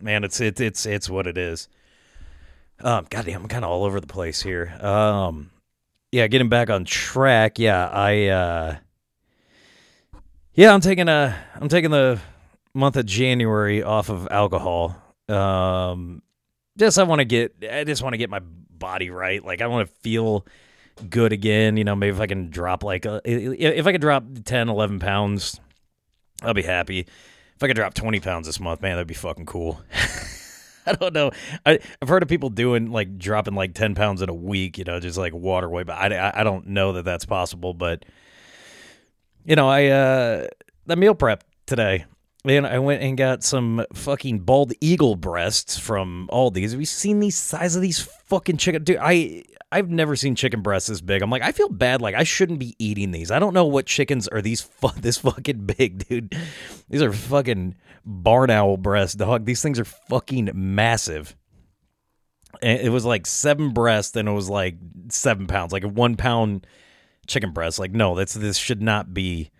man, 0.00 0.24
it's 0.24 0.40
it, 0.40 0.60
it's 0.60 0.86
it's 0.86 1.08
what 1.08 1.26
it 1.26 1.38
is. 1.38 1.68
Um, 2.80 3.06
goddamn, 3.10 3.42
I'm 3.42 3.48
kind 3.48 3.64
of 3.64 3.70
all 3.70 3.84
over 3.84 4.00
the 4.00 4.06
place 4.06 4.40
here. 4.42 4.76
Um, 4.80 5.50
yeah, 6.12 6.26
getting 6.28 6.48
back 6.48 6.70
on 6.70 6.84
track. 6.84 7.58
Yeah, 7.58 7.88
I, 7.88 8.26
uh, 8.26 8.76
yeah, 10.54 10.72
I'm 10.72 10.80
taking 10.80 11.08
a, 11.08 11.36
I'm 11.56 11.68
taking 11.68 11.90
the 11.90 12.20
month 12.74 12.96
of 12.96 13.04
January 13.04 13.82
off 13.82 14.10
of 14.10 14.28
alcohol. 14.30 14.96
Um, 15.28 16.22
just 16.76 16.98
I 16.98 17.02
want 17.02 17.18
to 17.18 17.24
get, 17.24 17.56
I 17.68 17.84
just 17.84 18.02
want 18.02 18.12
to 18.12 18.16
get 18.18 18.30
my 18.30 18.40
body 18.78 19.10
right. 19.10 19.44
Like 19.44 19.62
I 19.62 19.66
want 19.66 19.88
to 19.88 19.94
feel 20.00 20.46
good 21.08 21.32
again. 21.32 21.76
You 21.76 21.84
know, 21.84 21.94
maybe 21.94 22.14
if 22.14 22.20
I 22.20 22.26
can 22.26 22.50
drop 22.50 22.84
like, 22.84 23.04
a, 23.04 23.20
if 23.24 23.86
I 23.86 23.92
could 23.92 24.00
drop 24.00 24.24
10, 24.44 24.68
11 24.68 24.98
pounds, 24.98 25.60
I'll 26.42 26.54
be 26.54 26.62
happy. 26.62 27.00
If 27.00 27.62
I 27.62 27.66
could 27.66 27.76
drop 27.76 27.94
20 27.94 28.20
pounds 28.20 28.46
this 28.46 28.60
month, 28.60 28.82
man, 28.82 28.92
that'd 28.92 29.06
be 29.06 29.14
fucking 29.14 29.46
cool. 29.46 29.80
I 30.88 30.92
don't 30.92 31.12
know. 31.12 31.30
I, 31.66 31.80
have 32.00 32.08
heard 32.08 32.22
of 32.22 32.28
people 32.28 32.48
doing 32.48 32.90
like 32.90 33.18
dropping 33.18 33.54
like 33.54 33.74
ten 33.74 33.94
pounds 33.94 34.22
in 34.22 34.30
a 34.30 34.34
week, 34.34 34.78
you 34.78 34.84
know, 34.84 34.98
just 35.00 35.18
like 35.18 35.34
water 35.34 35.68
weight. 35.68 35.86
But 35.86 36.12
I, 36.12 36.32
I 36.34 36.44
don't 36.44 36.68
know 36.68 36.94
that 36.94 37.04
that's 37.04 37.26
possible. 37.26 37.74
But 37.74 38.06
you 39.44 39.54
know, 39.54 39.68
I 39.68 39.86
uh 39.88 40.46
the 40.86 40.96
meal 40.96 41.14
prep 41.14 41.44
today. 41.66 42.06
And 42.44 42.66
I 42.66 42.78
went 42.78 43.02
and 43.02 43.18
got 43.18 43.42
some 43.42 43.84
fucking 43.92 44.40
bald 44.40 44.72
eagle 44.80 45.16
breasts 45.16 45.76
from 45.76 46.28
Aldi's. 46.32 46.70
Have 46.70 46.80
you 46.80 46.86
seen 46.86 47.18
these 47.18 47.36
size 47.36 47.74
of 47.74 47.82
these 47.82 48.00
fucking 48.00 48.58
chicken? 48.58 48.84
Dude, 48.84 48.98
I 49.00 49.42
I've 49.70 49.90
never 49.90 50.16
seen 50.16 50.34
chicken 50.34 50.62
breasts 50.62 50.88
this 50.88 51.00
big. 51.00 51.20
I'm 51.20 51.30
like, 51.30 51.42
I 51.42 51.52
feel 51.52 51.68
bad. 51.68 52.00
Like 52.00 52.14
I 52.14 52.22
shouldn't 52.22 52.58
be 52.58 52.74
eating 52.78 53.10
these. 53.10 53.30
I 53.30 53.38
don't 53.38 53.54
know 53.54 53.66
what 53.66 53.86
chickens 53.86 54.28
are 54.28 54.40
these 54.40 54.62
fu- 54.62 54.88
this 55.00 55.18
fucking 55.18 55.66
big, 55.66 56.08
dude. 56.08 56.36
These 56.88 57.02
are 57.02 57.12
fucking 57.12 57.74
barn 58.04 58.50
owl 58.50 58.76
breasts, 58.76 59.16
dog. 59.16 59.44
These 59.44 59.62
things 59.62 59.78
are 59.78 59.84
fucking 59.84 60.50
massive. 60.54 61.36
And 62.62 62.80
it 62.80 62.88
was 62.88 63.04
like 63.04 63.26
seven 63.26 63.72
breasts, 63.72 64.16
and 64.16 64.28
it 64.28 64.32
was 64.32 64.48
like 64.48 64.76
seven 65.10 65.46
pounds, 65.46 65.72
like 65.72 65.84
a 65.84 65.88
one 65.88 66.16
pound 66.16 66.66
chicken 67.26 67.52
breast. 67.52 67.78
Like, 67.78 67.92
no, 67.92 68.14
that's 68.14 68.34
this 68.34 68.56
should 68.56 68.80
not 68.80 69.12
be. 69.12 69.50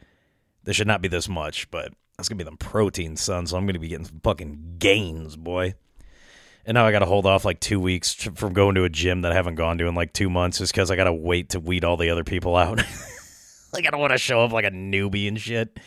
This 0.65 0.77
should 0.77 0.87
not 0.87 1.03
be 1.03 1.09
this 1.09 1.29
much, 1.29 1.71
but 1.71 1.93
That's 2.19 2.29
gonna 2.29 2.39
be 2.39 2.45
them 2.45 2.57
protein, 2.57 3.17
son. 3.17 3.47
So 3.47 3.57
I'm 3.57 3.65
gonna 3.65 3.79
be 3.79 3.87
getting 3.87 4.05
some 4.05 4.21
fucking 4.25 4.75
gains, 4.79 5.37
boy. 5.37 5.75
And 6.67 6.75
now 6.75 6.85
I 6.85 6.91
got 6.91 6.99
to 6.99 7.07
hold 7.07 7.25
off 7.25 7.47
like 7.47 7.61
two 7.61 7.81
weeks 7.81 8.13
from 8.13 8.53
going 8.53 8.75
to 8.75 8.85
a 8.85 8.91
gym 8.91 9.23
that 9.23 9.33
I 9.33 9.35
haven't 9.35 9.55
gone 9.55 9.79
to 9.79 9.87
in 9.87 9.95
like 9.95 10.13
two 10.13 10.29
months, 10.29 10.59
just 10.59 10.71
because 10.71 10.91
I 10.91 10.97
got 10.97 11.05
to 11.05 11.15
wait 11.15 11.51
to 11.51 11.61
weed 11.61 11.83
all 11.83 11.97
the 11.97 12.11
other 12.11 12.25
people 12.25 12.57
out. 12.57 12.77
like 13.73 13.87
I 13.87 13.91
don't 13.91 14.01
want 14.01 14.13
to 14.13 14.19
show 14.19 14.43
up 14.43 14.53
like 14.53 14.67
a 14.67 14.71
newbie 14.71 15.29
and 15.29 15.41
shit. 15.41 15.79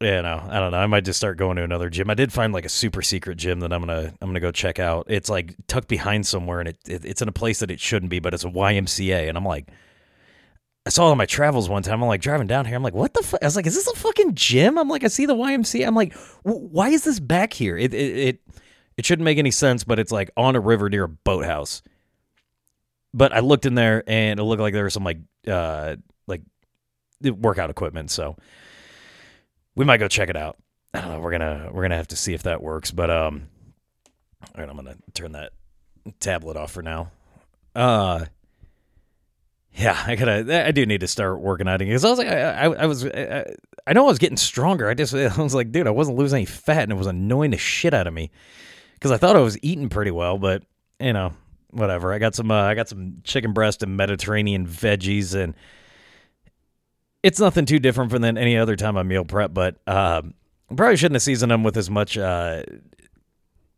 Yeah, 0.00 0.22
no, 0.22 0.42
I 0.48 0.58
don't 0.58 0.72
know. 0.72 0.78
I 0.78 0.86
might 0.86 1.04
just 1.04 1.18
start 1.18 1.36
going 1.36 1.56
to 1.58 1.62
another 1.62 1.88
gym. 1.88 2.10
I 2.10 2.14
did 2.14 2.32
find 2.32 2.52
like 2.52 2.64
a 2.64 2.70
super 2.70 3.02
secret 3.02 3.36
gym 3.36 3.60
that 3.60 3.72
I'm 3.72 3.82
gonna 3.82 4.12
I'm 4.20 4.28
gonna 4.30 4.40
go 4.40 4.50
check 4.50 4.80
out. 4.80 5.06
It's 5.08 5.28
like 5.28 5.54
tucked 5.68 5.86
behind 5.86 6.26
somewhere, 6.26 6.58
and 6.58 6.70
it, 6.70 6.78
it 6.88 7.04
it's 7.04 7.22
in 7.22 7.28
a 7.28 7.32
place 7.32 7.60
that 7.60 7.70
it 7.70 7.78
shouldn't 7.78 8.10
be, 8.10 8.18
but 8.18 8.34
it's 8.34 8.44
a 8.44 8.50
YMCA, 8.50 9.28
and 9.28 9.36
I'm 9.36 9.44
like. 9.44 9.68
I 10.84 10.90
saw 10.90 11.08
it 11.08 11.12
on 11.12 11.18
my 11.18 11.26
travels 11.26 11.68
one 11.68 11.82
time. 11.82 12.02
I'm 12.02 12.08
like 12.08 12.20
driving 12.20 12.48
down 12.48 12.64
here. 12.64 12.74
I'm 12.74 12.82
like, 12.82 12.94
what 12.94 13.14
the 13.14 13.22
fuck? 13.22 13.42
I 13.42 13.46
was 13.46 13.54
like, 13.54 13.66
is 13.66 13.74
this 13.74 13.86
a 13.86 13.94
fucking 13.94 14.34
gym? 14.34 14.78
I'm 14.78 14.88
like, 14.88 15.04
I 15.04 15.08
see 15.08 15.26
the 15.26 15.34
YMCA. 15.36 15.86
I'm 15.86 15.94
like, 15.94 16.14
why 16.42 16.88
is 16.88 17.04
this 17.04 17.20
back 17.20 17.52
here? 17.52 17.76
It, 17.78 17.94
it, 17.94 18.16
it 18.16 18.40
it 18.96 19.06
shouldn't 19.06 19.24
make 19.24 19.38
any 19.38 19.50
sense, 19.50 19.84
but 19.84 19.98
it's 19.98 20.12
like 20.12 20.30
on 20.36 20.56
a 20.56 20.60
river 20.60 20.90
near 20.90 21.04
a 21.04 21.08
boathouse. 21.08 21.82
But 23.14 23.32
I 23.32 23.40
looked 23.40 23.66
in 23.66 23.74
there 23.74 24.02
and 24.06 24.40
it 24.40 24.42
looked 24.42 24.60
like 24.60 24.74
there 24.74 24.84
was 24.84 24.94
some 24.94 25.04
like 25.04 25.18
uh 25.46 25.96
like 26.26 26.42
workout 27.22 27.70
equipment, 27.70 28.10
so 28.10 28.36
we 29.74 29.84
might 29.84 29.98
go 29.98 30.08
check 30.08 30.30
it 30.30 30.36
out. 30.36 30.56
I 30.94 31.00
don't 31.00 31.10
know. 31.10 31.20
We're 31.20 31.32
gonna 31.32 31.70
we're 31.72 31.82
gonna 31.82 31.96
have 31.96 32.08
to 32.08 32.16
see 32.16 32.34
if 32.34 32.42
that 32.42 32.62
works. 32.62 32.90
But 32.90 33.10
um, 33.10 33.48
all 34.42 34.60
right, 34.60 34.68
I'm 34.68 34.76
gonna 34.76 34.96
turn 35.14 35.32
that 35.32 35.52
tablet 36.20 36.56
off 36.56 36.72
for 36.72 36.82
now. 36.82 37.10
Uh, 37.74 38.26
yeah, 39.74 40.02
I 40.06 40.16
gotta. 40.16 40.66
I 40.66 40.70
do 40.70 40.84
need 40.84 41.00
to 41.00 41.08
start 41.08 41.40
working 41.40 41.66
out 41.66 41.78
because 41.78 42.04
I 42.04 42.10
was 42.10 42.18
like, 42.18 42.28
I, 42.28 42.40
I, 42.40 42.64
I 42.64 42.86
was, 42.86 43.06
I, 43.06 43.54
I, 43.86 43.92
know 43.94 44.04
I 44.04 44.08
was 44.08 44.18
getting 44.18 44.36
stronger. 44.36 44.88
I 44.88 44.94
just, 44.94 45.14
I 45.14 45.42
was 45.42 45.54
like, 45.54 45.72
dude, 45.72 45.86
I 45.86 45.90
wasn't 45.90 46.18
losing 46.18 46.38
any 46.38 46.46
fat, 46.46 46.82
and 46.82 46.92
it 46.92 46.96
was 46.96 47.06
annoying 47.06 47.52
the 47.52 47.58
shit 47.58 47.94
out 47.94 48.06
of 48.06 48.12
me 48.12 48.30
because 48.94 49.10
I 49.10 49.16
thought 49.16 49.36
I 49.36 49.40
was 49.40 49.58
eating 49.62 49.88
pretty 49.88 50.10
well, 50.10 50.38
but 50.38 50.62
you 51.00 51.12
know, 51.12 51.32
whatever. 51.70 52.12
I 52.12 52.18
got 52.18 52.34
some 52.34 52.50
uh, 52.50 52.62
I 52.62 52.74
got 52.74 52.88
some 52.88 53.22
chicken 53.24 53.52
breast 53.52 53.82
and 53.82 53.96
Mediterranean 53.96 54.66
veggies, 54.66 55.34
and 55.34 55.54
it's 57.22 57.40
nothing 57.40 57.64
too 57.64 57.78
different 57.78 58.10
from 58.10 58.22
than 58.22 58.36
any 58.36 58.58
other 58.58 58.76
time 58.76 58.96
I 58.96 59.02
meal 59.02 59.24
prep. 59.24 59.54
But 59.54 59.76
uh, 59.86 60.22
probably 60.68 60.96
shouldn't 60.96 61.16
have 61.16 61.22
seasoned 61.22 61.50
them 61.50 61.62
with 61.62 61.76
as 61.76 61.88
much 61.88 62.18
uh, 62.18 62.62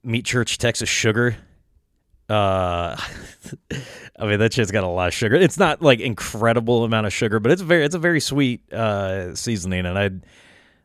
Meat 0.02 0.24
Church 0.24 0.58
Texas 0.58 0.88
sugar. 0.88 1.36
Uh, 2.28 2.96
I 4.18 4.26
mean 4.26 4.38
that 4.38 4.52
shit's 4.52 4.70
got 4.70 4.84
a 4.84 4.88
lot 4.88 5.08
of 5.08 5.14
sugar. 5.14 5.36
It's 5.36 5.58
not 5.58 5.82
like 5.82 6.00
incredible 6.00 6.84
amount 6.84 7.06
of 7.06 7.12
sugar, 7.12 7.40
but 7.40 7.52
it's 7.52 7.62
very 7.62 7.84
it's 7.84 7.94
a 7.94 7.98
very 7.98 8.20
sweet 8.20 8.72
uh, 8.72 9.34
seasoning, 9.34 9.86
and 9.86 9.98
I 9.98 10.10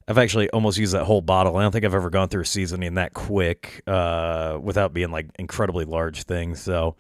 I've 0.08 0.17
actually 0.17 0.50
almost 0.50 0.77
used 0.77 0.93
that 0.93 1.05
whole 1.05 1.22
bottle. 1.22 1.55
I 1.58 1.62
don't 1.62 1.72
think 1.72 1.86
I've 1.86 1.93
ever 1.93 2.10
gone 2.10 2.29
through 2.29 2.41
a 2.41 2.46
seasoning 2.46 2.96
that 2.96 3.13
quick 3.13 3.84
uh, 3.86 4.58
without 4.62 4.91
being 4.93 5.12
like 5.12 5.27
incredibly 5.38 5.86
large 5.86 6.24
things. 6.24 6.60
So, 6.60 6.96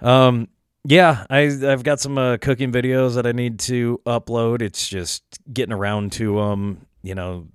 um, 0.00 0.48
yeah, 0.84 1.26
I 1.28 1.40
I've 1.40 1.82
got 1.82 2.00
some 2.00 2.16
uh, 2.16 2.36
cooking 2.38 2.72
videos 2.72 3.16
that 3.16 3.26
I 3.26 3.32
need 3.32 3.58
to 3.60 4.00
upload. 4.06 4.62
It's 4.62 4.88
just 4.88 5.24
getting 5.52 5.74
around 5.74 6.12
to 6.12 6.38
um, 6.38 6.86
you 7.02 7.14
know, 7.14 7.48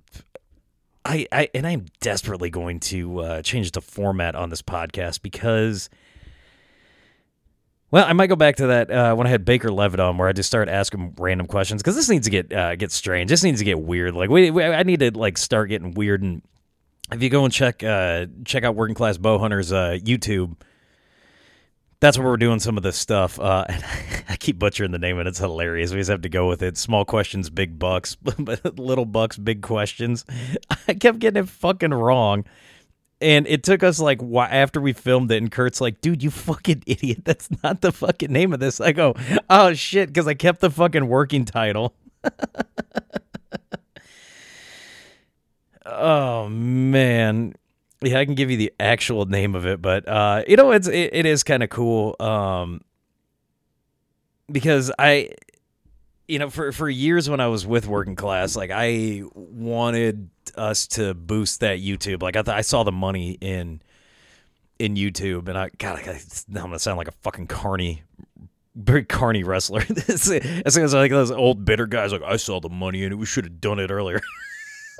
I 1.06 1.26
I 1.30 1.48
and 1.54 1.66
I'm 1.66 1.86
desperately 2.00 2.50
going 2.50 2.80
to 2.80 3.20
uh, 3.20 3.42
change 3.42 3.70
the 3.72 3.80
format 3.80 4.34
on 4.34 4.50
this 4.50 4.62
podcast 4.62 5.22
because 5.22 5.88
well, 7.92 8.04
I 8.04 8.12
might 8.12 8.26
go 8.26 8.36
back 8.36 8.56
to 8.56 8.66
that 8.66 8.90
uh, 8.90 9.14
when 9.14 9.28
I 9.28 9.30
had 9.30 9.44
Baker 9.44 9.70
Levitt 9.70 10.00
on, 10.00 10.18
where 10.18 10.28
I 10.28 10.32
just 10.32 10.48
started 10.48 10.72
asking 10.72 11.14
random 11.18 11.46
questions 11.46 11.82
because 11.82 11.94
this 11.94 12.08
needs 12.08 12.26
to 12.26 12.30
get 12.30 12.52
uh, 12.52 12.74
get 12.74 12.90
strange. 12.90 13.30
This 13.30 13.44
needs 13.44 13.60
to 13.60 13.64
get 13.64 13.80
weird. 13.80 14.14
Like 14.14 14.28
we, 14.28 14.50
we, 14.50 14.64
I 14.64 14.82
need 14.82 15.00
to 15.00 15.16
like 15.16 15.38
start 15.38 15.68
getting 15.68 15.94
weird. 15.94 16.22
And 16.22 16.42
if 17.12 17.22
you 17.22 17.30
go 17.30 17.44
and 17.44 17.52
check 17.52 17.84
uh, 17.84 18.26
check 18.44 18.64
out 18.64 18.74
Working 18.74 18.96
Class 18.96 19.18
Bowhunters 19.18 19.72
uh, 19.72 20.00
YouTube, 20.04 20.56
that's 22.00 22.18
where 22.18 22.26
we're 22.26 22.36
doing 22.36 22.60
some 22.60 22.76
of 22.76 22.82
this 22.82 22.96
stuff. 22.96 23.38
Uh, 23.38 23.64
and 23.68 23.84
I 24.28 24.36
keep 24.36 24.58
butchering 24.58 24.90
the 24.92 24.98
name, 24.98 25.18
and 25.18 25.28
it's 25.28 25.38
hilarious. 25.38 25.92
We 25.92 25.98
just 25.98 26.10
have 26.10 26.22
to 26.22 26.28
go 26.28 26.48
with 26.48 26.62
it. 26.62 26.76
Small 26.76 27.04
questions, 27.04 27.50
big 27.50 27.78
bucks, 27.78 28.16
little 28.76 29.06
bucks, 29.06 29.36
big 29.36 29.62
questions. 29.62 30.24
I 30.88 30.94
kept 30.94 31.18
getting 31.18 31.42
it 31.42 31.48
fucking 31.48 31.94
wrong 31.94 32.44
and 33.20 33.46
it 33.46 33.62
took 33.62 33.82
us 33.82 33.98
like 33.98 34.20
after 34.50 34.80
we 34.80 34.92
filmed 34.92 35.30
it 35.30 35.38
and 35.38 35.50
kurt's 35.50 35.80
like 35.80 36.00
dude 36.00 36.22
you 36.22 36.30
fucking 36.30 36.82
idiot 36.86 37.22
that's 37.24 37.48
not 37.62 37.80
the 37.80 37.92
fucking 37.92 38.30
name 38.32 38.52
of 38.52 38.60
this 38.60 38.80
i 38.80 38.92
go 38.92 39.14
oh 39.48 39.72
shit 39.72 40.08
because 40.08 40.26
i 40.26 40.34
kept 40.34 40.60
the 40.60 40.70
fucking 40.70 41.08
working 41.08 41.44
title 41.44 41.94
oh 45.86 46.48
man 46.48 47.54
yeah 48.02 48.18
i 48.18 48.24
can 48.24 48.34
give 48.34 48.50
you 48.50 48.56
the 48.56 48.72
actual 48.78 49.24
name 49.26 49.54
of 49.54 49.66
it 49.66 49.80
but 49.80 50.06
uh 50.08 50.42
you 50.46 50.56
know 50.56 50.70
it's 50.70 50.88
it, 50.88 51.10
it 51.12 51.26
is 51.26 51.42
kind 51.42 51.62
of 51.62 51.70
cool 51.70 52.16
um 52.20 52.80
because 54.50 54.92
i 54.98 55.30
you 56.28 56.38
know, 56.38 56.50
for 56.50 56.72
for 56.72 56.88
years 56.88 57.30
when 57.30 57.40
I 57.40 57.46
was 57.46 57.66
with 57.66 57.86
working 57.86 58.16
class, 58.16 58.56
like 58.56 58.70
I 58.72 59.22
wanted 59.34 60.28
us 60.56 60.86
to 60.88 61.14
boost 61.14 61.60
that 61.60 61.78
YouTube. 61.78 62.22
Like 62.22 62.36
I 62.36 62.42
th- 62.42 62.56
I 62.56 62.62
saw 62.62 62.82
the 62.82 62.92
money 62.92 63.38
in 63.40 63.80
in 64.78 64.96
YouTube, 64.96 65.48
and 65.48 65.56
I 65.56 65.70
God, 65.78 66.00
I, 66.00 66.20
I'm 66.48 66.54
gonna 66.54 66.78
sound 66.78 66.98
like 66.98 67.08
a 67.08 67.12
fucking 67.22 67.46
carny, 67.46 68.02
very 68.74 69.04
carny 69.04 69.44
wrestler. 69.44 69.84
as 70.08 70.22
soon 70.22 70.42
as 70.64 70.94
like 70.94 71.10
those 71.10 71.30
old 71.30 71.64
bitter 71.64 71.86
guys, 71.86 72.12
like 72.12 72.22
I 72.22 72.36
saw 72.36 72.60
the 72.60 72.68
money 72.68 73.04
and 73.04 73.18
we 73.18 73.26
should 73.26 73.44
have 73.44 73.60
done 73.60 73.78
it 73.78 73.90
earlier. 73.90 74.20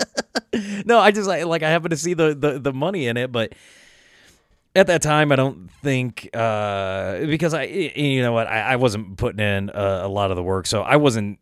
no, 0.85 0.99
I 0.99 1.11
just 1.11 1.29
like 1.29 1.63
I 1.63 1.71
happen 1.71 1.91
to 1.91 1.97
see 1.97 2.15
the, 2.15 2.35
the 2.35 2.59
the 2.59 2.73
money 2.73 3.07
in 3.07 3.17
it, 3.17 3.33
but 3.33 3.55
at 4.77 4.89
that 4.89 5.01
time, 5.01 5.33
I 5.33 5.37
don't 5.37 5.71
think 5.83 6.29
uh, 6.35 7.21
because 7.21 7.55
I, 7.55 7.63
you 7.65 8.21
know 8.21 8.33
what, 8.33 8.47
I, 8.47 8.61
I 8.61 8.77
wasn't 8.77 9.17
putting 9.17 9.41
in 9.41 9.71
a, 9.71 10.03
a, 10.05 10.09
lot 10.09 10.31
of 10.31 10.37
the 10.37 10.43
work, 10.43 10.67
so 10.67 10.83
I 10.83 10.97
wasn't 10.97 11.39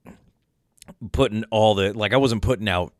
putting 1.10 1.44
all 1.50 1.74
the 1.74 1.92
like 1.92 2.12
I 2.12 2.16
wasn't 2.16 2.42
putting 2.42 2.68
out 2.68 2.92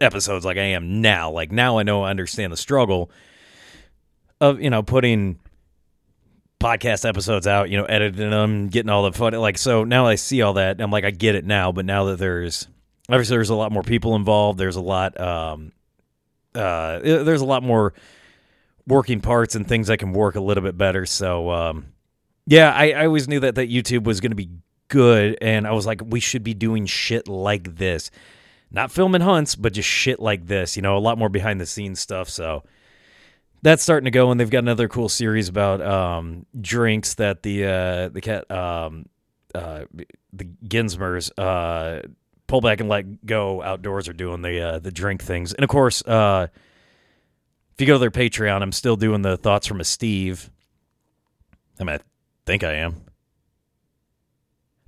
episodes 0.00 0.46
like 0.46 0.56
I 0.56 0.62
am 0.62 1.02
now. 1.02 1.30
Like 1.30 1.52
now, 1.52 1.78
I 1.78 1.82
know 1.82 2.04
I 2.04 2.10
understand 2.10 2.52
the 2.52 2.56
struggle 2.56 3.10
of 4.40 4.60
you 4.60 4.70
know 4.70 4.82
putting 4.82 5.38
podcast 6.58 7.06
episodes 7.06 7.46
out, 7.46 7.68
you 7.68 7.76
know, 7.76 7.84
editing 7.84 8.30
them, 8.30 8.68
getting 8.68 8.88
all 8.88 9.02
the 9.02 9.12
fun. 9.12 9.34
Like 9.34 9.58
so 9.58 9.84
now 9.84 10.06
I 10.06 10.14
see 10.14 10.40
all 10.40 10.54
that. 10.54 10.80
I'm 10.80 10.90
like 10.90 11.04
I 11.04 11.10
get 11.10 11.34
it 11.34 11.44
now, 11.44 11.70
but 11.70 11.84
now 11.84 12.04
that 12.04 12.18
there's 12.18 12.66
obviously 13.08 13.36
there's 13.36 13.50
a 13.50 13.54
lot 13.54 13.72
more 13.72 13.82
people 13.82 14.16
involved. 14.16 14.58
There's 14.58 14.76
a 14.76 14.80
lot. 14.80 15.18
Um, 15.20 15.72
uh, 16.54 17.00
there's 17.00 17.40
a 17.40 17.46
lot 17.46 17.62
more 17.62 17.94
working 18.86 19.20
parts 19.20 19.54
and 19.54 19.66
things 19.66 19.88
that 19.88 19.98
can 19.98 20.12
work 20.12 20.36
a 20.36 20.40
little 20.40 20.62
bit 20.62 20.76
better. 20.76 21.06
So, 21.06 21.50
um, 21.50 21.86
yeah, 22.46 22.72
I, 22.72 22.92
I 22.92 23.06
always 23.06 23.26
knew 23.28 23.40
that 23.40 23.56
that 23.56 23.70
YouTube 23.70 24.04
was 24.04 24.20
going 24.20 24.32
to 24.32 24.36
be 24.36 24.50
good, 24.88 25.38
and 25.40 25.66
I 25.66 25.72
was 25.72 25.86
like, 25.86 26.02
we 26.04 26.20
should 26.20 26.44
be 26.44 26.54
doing 26.54 26.86
shit 26.86 27.26
like 27.26 27.76
this, 27.76 28.10
not 28.70 28.92
filming 28.92 29.22
hunts, 29.22 29.56
but 29.56 29.72
just 29.72 29.88
shit 29.88 30.20
like 30.20 30.46
this. 30.46 30.76
You 30.76 30.82
know, 30.82 30.96
a 30.96 31.00
lot 31.00 31.18
more 31.18 31.28
behind 31.28 31.60
the 31.60 31.66
scenes 31.66 32.00
stuff. 32.00 32.28
So 32.28 32.62
that's 33.62 33.82
starting 33.82 34.04
to 34.04 34.10
go, 34.10 34.30
and 34.30 34.38
they've 34.38 34.50
got 34.50 34.58
another 34.58 34.88
cool 34.88 35.08
series 35.08 35.48
about 35.48 35.80
um, 35.80 36.44
drinks 36.60 37.14
that 37.14 37.42
the 37.42 37.64
uh, 37.64 38.08
the 38.10 38.20
cat 38.20 38.50
um, 38.50 39.06
uh, 39.54 39.84
the 40.32 40.44
Ginsmers 40.66 41.30
uh, 41.38 42.06
pull 42.46 42.60
back 42.60 42.80
and 42.80 42.88
let 42.88 43.26
go 43.26 43.62
outdoors 43.62 44.08
are 44.08 44.12
doing 44.12 44.42
the 44.42 44.60
uh, 44.60 44.78
the 44.78 44.92
drink 44.92 45.22
things, 45.22 45.52
and 45.52 45.64
of 45.64 45.70
course. 45.70 46.02
Uh, 46.02 46.48
if 47.74 47.80
you 47.80 47.88
go 47.88 47.94
to 47.94 47.98
their 47.98 48.10
Patreon, 48.12 48.62
I'm 48.62 48.70
still 48.70 48.94
doing 48.94 49.22
the 49.22 49.36
thoughts 49.36 49.66
from 49.66 49.80
a 49.80 49.84
Steve. 49.84 50.48
I 51.80 51.82
mean, 51.82 51.96
I 51.96 51.98
think 52.46 52.62
I 52.62 52.74
am. 52.74 53.02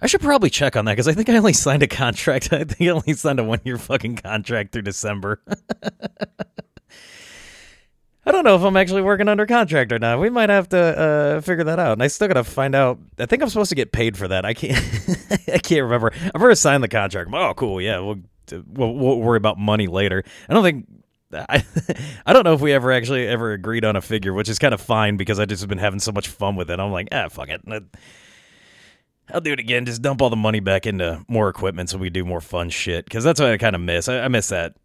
I 0.01 0.07
should 0.07 0.21
probably 0.21 0.51
check 0.51 0.77
on 0.77 0.85
that 0.85 0.93
because 0.93 1.09
I 1.09 1.13
think 1.13 1.29
I 1.29 1.37
only 1.37 1.53
signed 1.53 1.83
a 1.83 1.89
contract. 1.89 2.53
I 2.53 2.63
think 2.63 2.83
I 2.83 2.89
only 2.89 3.15
signed 3.15 3.41
a 3.41 3.45
one 3.45 3.61
year 3.65 3.77
fucking 3.77 4.17
contract 4.17 4.73
through 4.73 4.83
December. 4.83 5.43
I 8.27 8.33
don't 8.33 8.45
know 8.45 8.57
if 8.57 8.63
I'm 8.63 8.77
actually 8.77 9.03
working 9.03 9.29
under 9.29 9.47
contract 9.47 9.93
or 9.93 10.01
not. 10.01 10.19
We 10.19 10.31
might 10.31 10.51
have 10.51 10.69
to 10.71 10.79
uh, 10.79 11.41
figure 11.41 11.65
that 11.65 11.79
out. 11.79 11.93
And 11.93 12.03
I 12.03 12.09
still 12.09 12.27
gotta 12.27 12.43
find 12.45 12.75
out. 12.75 12.99
I 13.19 13.27
think 13.27 13.43
I'm 13.43 13.49
supposed 13.49 13.69
to 13.69 13.77
get 13.77 13.93
paid 13.93 14.17
for 14.17 14.27
that. 14.29 14.45
I 14.45 14.53
can't. 14.53 14.77
I 15.53 15.59
can't 15.59 15.83
remember. 15.83 16.13
I've 16.35 16.43
already 16.43 16.57
signed 16.57 16.83
the 16.83 16.89
contract. 16.89 17.31
Oh, 17.33 17.55
cool. 17.55 17.81
Yeah, 17.81 18.01
we'll, 18.01 18.21
we'll 18.67 18.95
we'll 18.95 19.21
worry 19.21 19.37
about 19.37 19.59
money 19.59 19.87
later. 19.87 20.25
I 20.49 20.55
don't 20.55 20.65
think 20.65 20.87
I, 21.33 21.65
I 22.25 22.33
don't 22.33 22.45
know 22.45 22.55
if 22.55 22.61
we 22.61 22.73
ever 22.73 22.93
actually 22.93 23.27
ever 23.27 23.53
agreed 23.53 23.85
on 23.85 23.97
a 23.97 24.01
figure, 24.01 24.33
which 24.33 24.49
is 24.49 24.59
kind 24.59 24.75
of 24.75 24.81
fine 24.81 25.17
because 25.17 25.39
I 25.39 25.45
just 25.45 25.63
have 25.63 25.69
been 25.69 25.79
having 25.79 26.01
so 26.01 26.13
much 26.13 26.29
fun 26.29 26.57
with 26.57 26.71
it. 26.71 26.81
I'm 26.81 26.93
like, 26.93 27.09
ah, 27.13 27.29
fuck 27.29 27.49
it. 27.49 27.63
I'll 29.33 29.41
do 29.41 29.53
it 29.53 29.59
again. 29.59 29.85
Just 29.87 30.03
dump 30.03 30.23
all 30.23 30.31
the 30.31 30.37
money 30.37 30.61
back 30.61 30.87
into 30.87 31.25
more 31.29 31.49
equipment 31.49 31.91
so 31.91 31.99
we 31.99 32.11
do 32.11 32.25
more 32.25 32.41
fun 32.41 32.71
shit. 32.71 33.05
Because 33.05 33.25
that's 33.25 33.41
what 33.41 33.51
I 33.51 33.59
kind 33.59 33.75
of 33.75 33.83
miss. 33.83 34.09
I, 34.09 34.21
I, 34.21 34.29
miss 34.29 34.49
that 34.49 34.77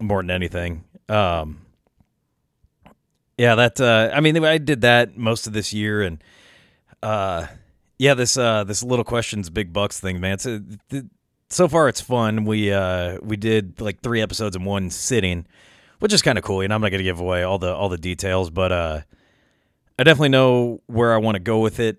more 0.00 0.22
than 0.22 0.30
anything. 0.30 0.84
Um, 1.08 1.60
yeah, 3.40 3.54
that. 3.54 3.80
Uh, 3.80 4.10
I 4.12 4.20
mean, 4.20 4.44
I 4.44 4.58
did 4.58 4.82
that 4.82 5.16
most 5.16 5.46
of 5.46 5.54
this 5.54 5.72
year, 5.72 6.02
and 6.02 6.22
uh, 7.02 7.46
yeah, 7.96 8.12
this 8.12 8.36
uh, 8.36 8.64
this 8.64 8.82
little 8.82 9.04
questions, 9.04 9.48
big 9.48 9.72
bucks 9.72 9.98
thing, 9.98 10.20
man. 10.20 10.34
It's 10.34 10.44
a, 10.44 10.62
so 11.48 11.66
far 11.66 11.88
it's 11.88 12.02
fun. 12.02 12.44
We 12.44 12.70
uh 12.70 13.16
we 13.22 13.38
did 13.38 13.80
like 13.80 14.02
three 14.02 14.20
episodes 14.20 14.56
in 14.56 14.64
one 14.64 14.90
sitting, 14.90 15.46
which 16.00 16.12
is 16.12 16.20
kind 16.20 16.36
of 16.36 16.44
cool. 16.44 16.60
And 16.60 16.70
I'm 16.70 16.82
not 16.82 16.90
gonna 16.90 17.02
give 17.02 17.18
away 17.18 17.42
all 17.42 17.58
the 17.58 17.74
all 17.74 17.88
the 17.88 17.96
details, 17.96 18.50
but 18.50 18.72
uh, 18.72 19.00
I 19.98 20.04
definitely 20.04 20.28
know 20.28 20.82
where 20.86 21.14
I 21.14 21.16
want 21.16 21.36
to 21.36 21.40
go 21.40 21.60
with 21.60 21.80
it 21.80 21.98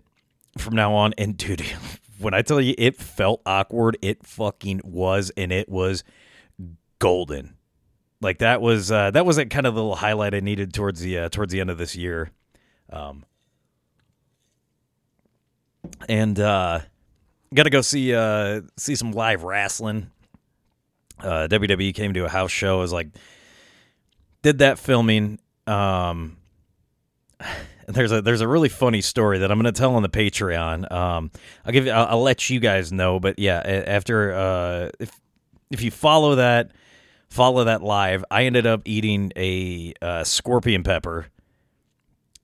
from 0.60 0.76
now 0.76 0.94
on. 0.94 1.16
And 1.18 1.36
dude, 1.38 1.62
when 2.20 2.36
I 2.36 2.44
tell 2.44 2.62
you 2.62 2.76
it 2.78 2.98
felt 2.98 3.42
awkward, 3.48 3.98
it 4.04 4.28
fucking 4.28 4.82
was, 4.84 5.32
and 5.36 5.52
it 5.52 5.70
was 5.70 6.04
golden. 7.00 7.56
Like 8.22 8.38
that 8.38 8.62
was 8.62 8.92
uh, 8.92 9.12
that 9.12 9.25
was 9.25 9.40
a 9.40 9.46
kind 9.48 9.66
of 9.66 9.74
the 9.74 9.82
little 9.82 9.96
highlight 9.96 10.36
I 10.36 10.40
needed 10.40 10.74
towards 10.74 11.01
the 11.01 11.18
uh, 11.18 11.30
towards 11.30 11.51
the 11.51 11.60
end 11.60 11.72
of 11.72 11.80
this 11.80 11.96
year. 11.96 12.30
Um, 12.92 13.25
and 16.08 16.40
uh, 16.40 16.82
got 17.54 17.63
to 17.63 17.70
go 17.72 17.82
see 17.82 18.13
uh, 18.13 18.62
see 18.78 18.96
some 18.96 19.12
live 19.12 19.44
wrestling. 19.44 20.12
Uh, 21.20 21.48
WWE 21.50 21.94
came 21.94 22.13
to 22.13 22.25
a 22.25 22.30
house 22.30 22.51
show. 22.51 22.78
I 22.78 22.82
was 22.82 22.94
like, 22.94 23.10
did 24.42 24.60
that 24.60 24.78
filming. 24.78 25.40
Um, 25.66 26.38
there's 27.88 28.12
a 28.12 28.22
there's 28.22 28.42
a 28.42 28.48
really 28.48 28.70
funny 28.70 29.01
story 29.01 29.40
that 29.40 29.51
I'm 29.51 29.60
going 29.60 29.72
to 29.72 29.78
tell 29.78 29.96
on 29.96 30.04
the 30.04 30.10
Patreon. 30.10 30.92
Um, 30.92 31.32
I'll 31.66 31.74
give 31.74 31.88
I'll, 31.88 32.06
I'll, 32.06 32.22
let 32.22 32.50
you 32.51 32.60
guys 32.60 32.92
know. 32.92 33.20
But 33.20 33.40
yeah, 33.40 33.60
after 33.60 34.34
uh, 34.34 34.90
if 35.00 35.20
if 35.72 35.82
you 35.82 35.90
follow 35.90 36.36
that 36.36 36.72
follow 37.32 37.64
that 37.64 37.82
live, 37.82 38.24
I 38.30 38.44
ended 38.44 38.68
up 38.68 38.82
eating 38.86 39.32
a 39.36 39.94
uh, 40.02 40.24
scorpion 40.24 40.84
pepper, 40.84 41.28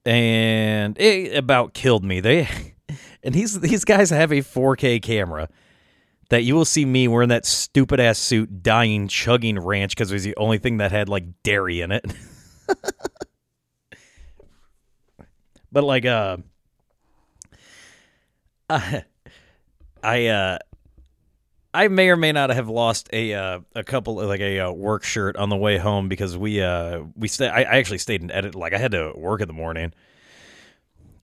and 0.05 0.99
it 0.99 1.35
about 1.35 1.73
killed 1.73 2.03
me. 2.03 2.21
They 2.21 2.47
and 3.23 3.35
these 3.35 3.59
these 3.59 3.85
guys 3.85 4.09
have 4.09 4.31
a 4.31 4.37
4K 4.37 5.01
camera 5.01 5.49
that 6.29 6.43
you 6.43 6.55
will 6.55 6.65
see 6.65 6.85
me 6.85 7.07
wearing 7.07 7.29
that 7.29 7.45
stupid 7.45 7.99
ass 7.99 8.17
suit, 8.17 8.63
dying, 8.63 9.07
chugging 9.07 9.59
ranch 9.59 9.91
because 9.91 10.11
it 10.11 10.15
was 10.15 10.23
the 10.23 10.35
only 10.37 10.57
thing 10.57 10.77
that 10.77 10.91
had 10.91 11.09
like 11.09 11.25
dairy 11.43 11.81
in 11.81 11.91
it. 11.91 12.05
but 15.71 15.83
like, 15.83 16.05
uh, 16.05 16.37
I, 18.69 19.03
I, 20.03 20.27
uh, 20.27 20.57
I 21.77 21.89
may 21.89 22.09
or 22.09 22.15
may 22.15 22.31
not 22.31 22.49
have 22.49 22.69
lost 22.69 23.07
a 23.13 23.35
uh, 23.35 23.59
a 23.75 23.83
couple 23.83 24.15
like 24.15 24.39
a 24.39 24.61
uh, 24.61 24.71
work 24.71 25.03
shirt 25.03 25.37
on 25.37 25.49
the 25.49 25.55
way 25.55 25.77
home 25.77 26.09
because 26.09 26.35
we 26.35 26.59
uh 26.59 27.03
we 27.15 27.27
stay. 27.27 27.47
I, 27.47 27.61
I 27.61 27.77
actually 27.77 27.99
stayed 27.99 28.23
in 28.23 28.31
edit 28.31 28.55
like 28.55 28.73
I 28.73 28.79
had 28.79 28.93
to 28.93 29.13
work 29.15 29.41
in 29.41 29.47
the 29.47 29.53
morning, 29.53 29.93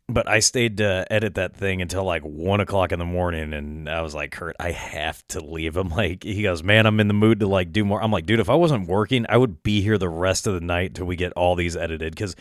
but 0.08 0.28
I 0.28 0.38
stayed 0.38 0.76
to 0.76 1.12
edit 1.12 1.34
that 1.34 1.56
thing 1.56 1.82
until 1.82 2.04
like 2.04 2.22
one 2.22 2.60
o'clock 2.60 2.92
in 2.92 3.00
the 3.00 3.04
morning, 3.04 3.52
and 3.52 3.88
I 3.88 4.02
was 4.02 4.14
like, 4.14 4.30
Kurt, 4.30 4.54
I 4.60 4.70
have 4.70 5.26
to 5.28 5.40
leave. 5.40 5.76
I'm 5.76 5.88
like, 5.88 6.22
he 6.22 6.44
goes, 6.44 6.62
man, 6.62 6.86
I'm 6.86 7.00
in 7.00 7.08
the 7.08 7.14
mood 7.14 7.40
to 7.40 7.48
like 7.48 7.72
do 7.72 7.84
more. 7.84 8.00
I'm 8.00 8.12
like, 8.12 8.24
dude, 8.24 8.38
if 8.38 8.48
I 8.48 8.54
wasn't 8.54 8.86
working, 8.86 9.26
I 9.28 9.36
would 9.38 9.64
be 9.64 9.82
here 9.82 9.98
the 9.98 10.08
rest 10.08 10.46
of 10.46 10.54
the 10.54 10.60
night 10.60 10.94
till 10.94 11.06
we 11.06 11.16
get 11.16 11.32
all 11.32 11.56
these 11.56 11.76
edited 11.76 12.14
because 12.14 12.36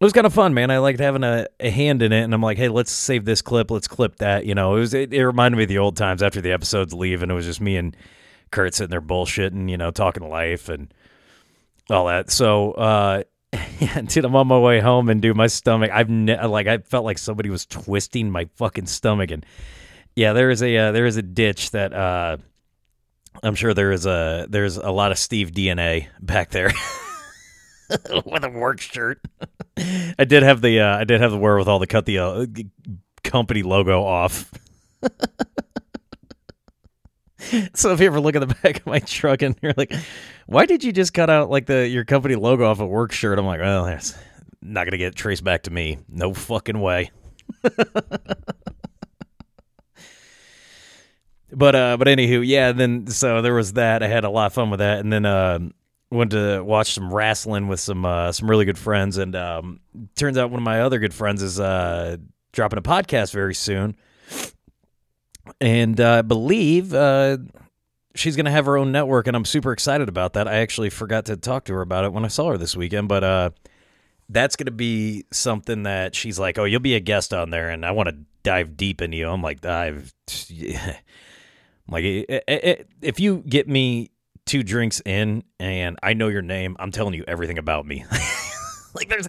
it 0.00 0.04
was 0.04 0.12
kind 0.12 0.26
of 0.26 0.32
fun, 0.32 0.54
man. 0.54 0.70
I 0.70 0.78
liked 0.78 1.00
having 1.00 1.24
a, 1.24 1.48
a 1.58 1.70
hand 1.70 2.02
in 2.02 2.12
it, 2.12 2.22
and 2.22 2.32
I'm 2.32 2.42
like, 2.42 2.56
hey, 2.56 2.68
let's 2.68 2.92
save 2.92 3.24
this 3.24 3.42
clip, 3.42 3.70
let's 3.70 3.88
clip 3.88 4.16
that. 4.16 4.46
You 4.46 4.54
know, 4.54 4.76
it 4.76 4.80
was 4.80 4.94
it, 4.94 5.12
it 5.12 5.26
reminded 5.26 5.56
me 5.56 5.64
of 5.64 5.68
the 5.68 5.78
old 5.78 5.96
times 5.96 6.22
after 6.22 6.40
the 6.40 6.52
episodes 6.52 6.94
leave, 6.94 7.22
and 7.22 7.32
it 7.32 7.34
was 7.34 7.46
just 7.46 7.60
me 7.60 7.76
and 7.76 7.96
Kurt 8.52 8.74
sitting 8.74 8.90
there 8.90 9.02
bullshitting, 9.02 9.68
you 9.68 9.76
know, 9.76 9.90
talking 9.90 10.28
life 10.28 10.68
and 10.68 10.94
all 11.90 12.06
that. 12.06 12.30
So, 12.30 12.72
uh, 12.72 13.24
yeah, 13.80 14.02
dude, 14.02 14.24
I'm 14.24 14.36
on 14.36 14.46
my 14.46 14.58
way 14.58 14.78
home, 14.78 15.08
and 15.08 15.20
dude, 15.20 15.36
my 15.36 15.48
stomach, 15.48 15.90
I've 15.92 16.08
ne- 16.08 16.46
like, 16.46 16.68
I 16.68 16.78
felt 16.78 17.04
like 17.04 17.18
somebody 17.18 17.50
was 17.50 17.66
twisting 17.66 18.30
my 18.30 18.48
fucking 18.54 18.86
stomach, 18.86 19.32
and 19.32 19.44
yeah, 20.14 20.32
there 20.32 20.50
is 20.50 20.62
a 20.62 20.76
uh, 20.76 20.92
there 20.92 21.06
is 21.06 21.16
a 21.16 21.22
ditch 21.22 21.72
that 21.72 21.92
uh, 21.92 22.36
I'm 23.42 23.56
sure 23.56 23.74
there 23.74 23.90
is 23.90 24.06
a 24.06 24.46
there's 24.48 24.76
a 24.76 24.90
lot 24.90 25.10
of 25.10 25.18
Steve 25.18 25.50
DNA 25.50 26.06
back 26.20 26.50
there. 26.50 26.72
with 28.24 28.44
a 28.44 28.50
work 28.50 28.80
shirt. 28.80 29.20
I 30.18 30.24
did 30.24 30.42
have 30.42 30.60
the 30.60 30.80
uh, 30.80 30.98
I 30.98 31.04
did 31.04 31.20
have 31.20 31.30
the 31.30 31.38
wherewithal 31.38 31.80
to 31.80 31.86
cut 31.86 32.04
the 32.06 32.18
uh, 32.18 32.46
company 33.22 33.62
logo 33.62 34.02
off. 34.02 34.52
so 37.74 37.92
if 37.92 38.00
you 38.00 38.06
ever 38.06 38.20
look 38.20 38.34
at 38.36 38.40
the 38.40 38.54
back 38.62 38.78
of 38.78 38.86
my 38.86 38.98
truck 38.98 39.42
and 39.42 39.56
you're 39.62 39.74
like, 39.76 39.92
"Why 40.46 40.66
did 40.66 40.84
you 40.84 40.92
just 40.92 41.14
cut 41.14 41.30
out 41.30 41.50
like 41.50 41.66
the 41.66 41.88
your 41.88 42.04
company 42.04 42.34
logo 42.34 42.64
off 42.64 42.80
a 42.80 42.86
work 42.86 43.12
shirt?" 43.12 43.38
I'm 43.38 43.46
like, 43.46 43.60
"Well, 43.60 43.84
that's 43.84 44.14
not 44.60 44.84
gonna 44.84 44.98
get 44.98 45.14
traced 45.14 45.44
back 45.44 45.62
to 45.64 45.70
me. 45.70 45.98
No 46.08 46.34
fucking 46.34 46.80
way." 46.80 47.10
but 51.52 51.74
uh, 51.74 51.96
but 51.96 52.06
anywho, 52.06 52.46
yeah. 52.46 52.72
Then 52.72 53.06
so 53.06 53.40
there 53.40 53.54
was 53.54 53.74
that. 53.74 54.02
I 54.02 54.08
had 54.08 54.24
a 54.24 54.30
lot 54.30 54.46
of 54.46 54.52
fun 54.52 54.70
with 54.70 54.80
that, 54.80 54.98
and 54.98 55.12
then 55.12 55.24
uh, 55.24 55.60
went 56.10 56.30
to 56.30 56.62
watch 56.62 56.92
some 56.92 57.12
wrestling 57.12 57.68
with 57.68 57.80
some 57.80 58.04
uh, 58.04 58.32
some 58.32 58.48
really 58.48 58.64
good 58.64 58.78
friends, 58.78 59.18
and 59.18 59.34
um, 59.36 59.80
turns 60.16 60.38
out 60.38 60.50
one 60.50 60.60
of 60.60 60.64
my 60.64 60.80
other 60.80 60.98
good 60.98 61.14
friends 61.14 61.42
is 61.42 61.60
uh, 61.60 62.16
dropping 62.52 62.78
a 62.78 62.82
podcast 62.82 63.32
very 63.32 63.54
soon, 63.54 63.96
and 65.60 66.00
uh, 66.00 66.18
I 66.18 66.22
believe 66.22 66.94
uh, 66.94 67.38
she's 68.14 68.36
going 68.36 68.46
to 68.46 68.50
have 68.50 68.66
her 68.66 68.76
own 68.76 68.92
network, 68.92 69.26
and 69.26 69.36
I'm 69.36 69.44
super 69.44 69.72
excited 69.72 70.08
about 70.08 70.32
that. 70.34 70.48
I 70.48 70.56
actually 70.56 70.90
forgot 70.90 71.26
to 71.26 71.36
talk 71.36 71.64
to 71.66 71.74
her 71.74 71.82
about 71.82 72.04
it 72.04 72.12
when 72.12 72.24
I 72.24 72.28
saw 72.28 72.50
her 72.50 72.58
this 72.58 72.76
weekend, 72.76 73.08
but 73.08 73.24
uh, 73.24 73.50
that's 74.28 74.56
going 74.56 74.66
to 74.66 74.72
be 74.72 75.24
something 75.30 75.82
that 75.82 76.14
she's 76.14 76.38
like, 76.38 76.58
"Oh, 76.58 76.64
you'll 76.64 76.80
be 76.80 76.94
a 76.94 77.00
guest 77.00 77.34
on 77.34 77.50
there," 77.50 77.68
and 77.70 77.84
I 77.84 77.90
want 77.90 78.08
to 78.08 78.16
dive 78.42 78.76
deep 78.76 79.02
into 79.02 79.18
you. 79.18 79.28
I'm 79.28 79.42
like, 79.42 79.60
dive. 79.60 80.14
like, 81.88 82.02
if 82.04 83.20
you 83.20 83.44
get 83.46 83.68
me 83.68 84.10
two 84.48 84.64
drinks 84.64 85.00
in 85.04 85.44
and 85.60 85.98
I 86.02 86.14
know 86.14 86.28
your 86.28 86.42
name, 86.42 86.76
I'm 86.80 86.90
telling 86.90 87.14
you 87.14 87.24
everything 87.28 87.58
about 87.58 87.86
me. 87.86 88.04
like 88.94 89.08
there's 89.08 89.28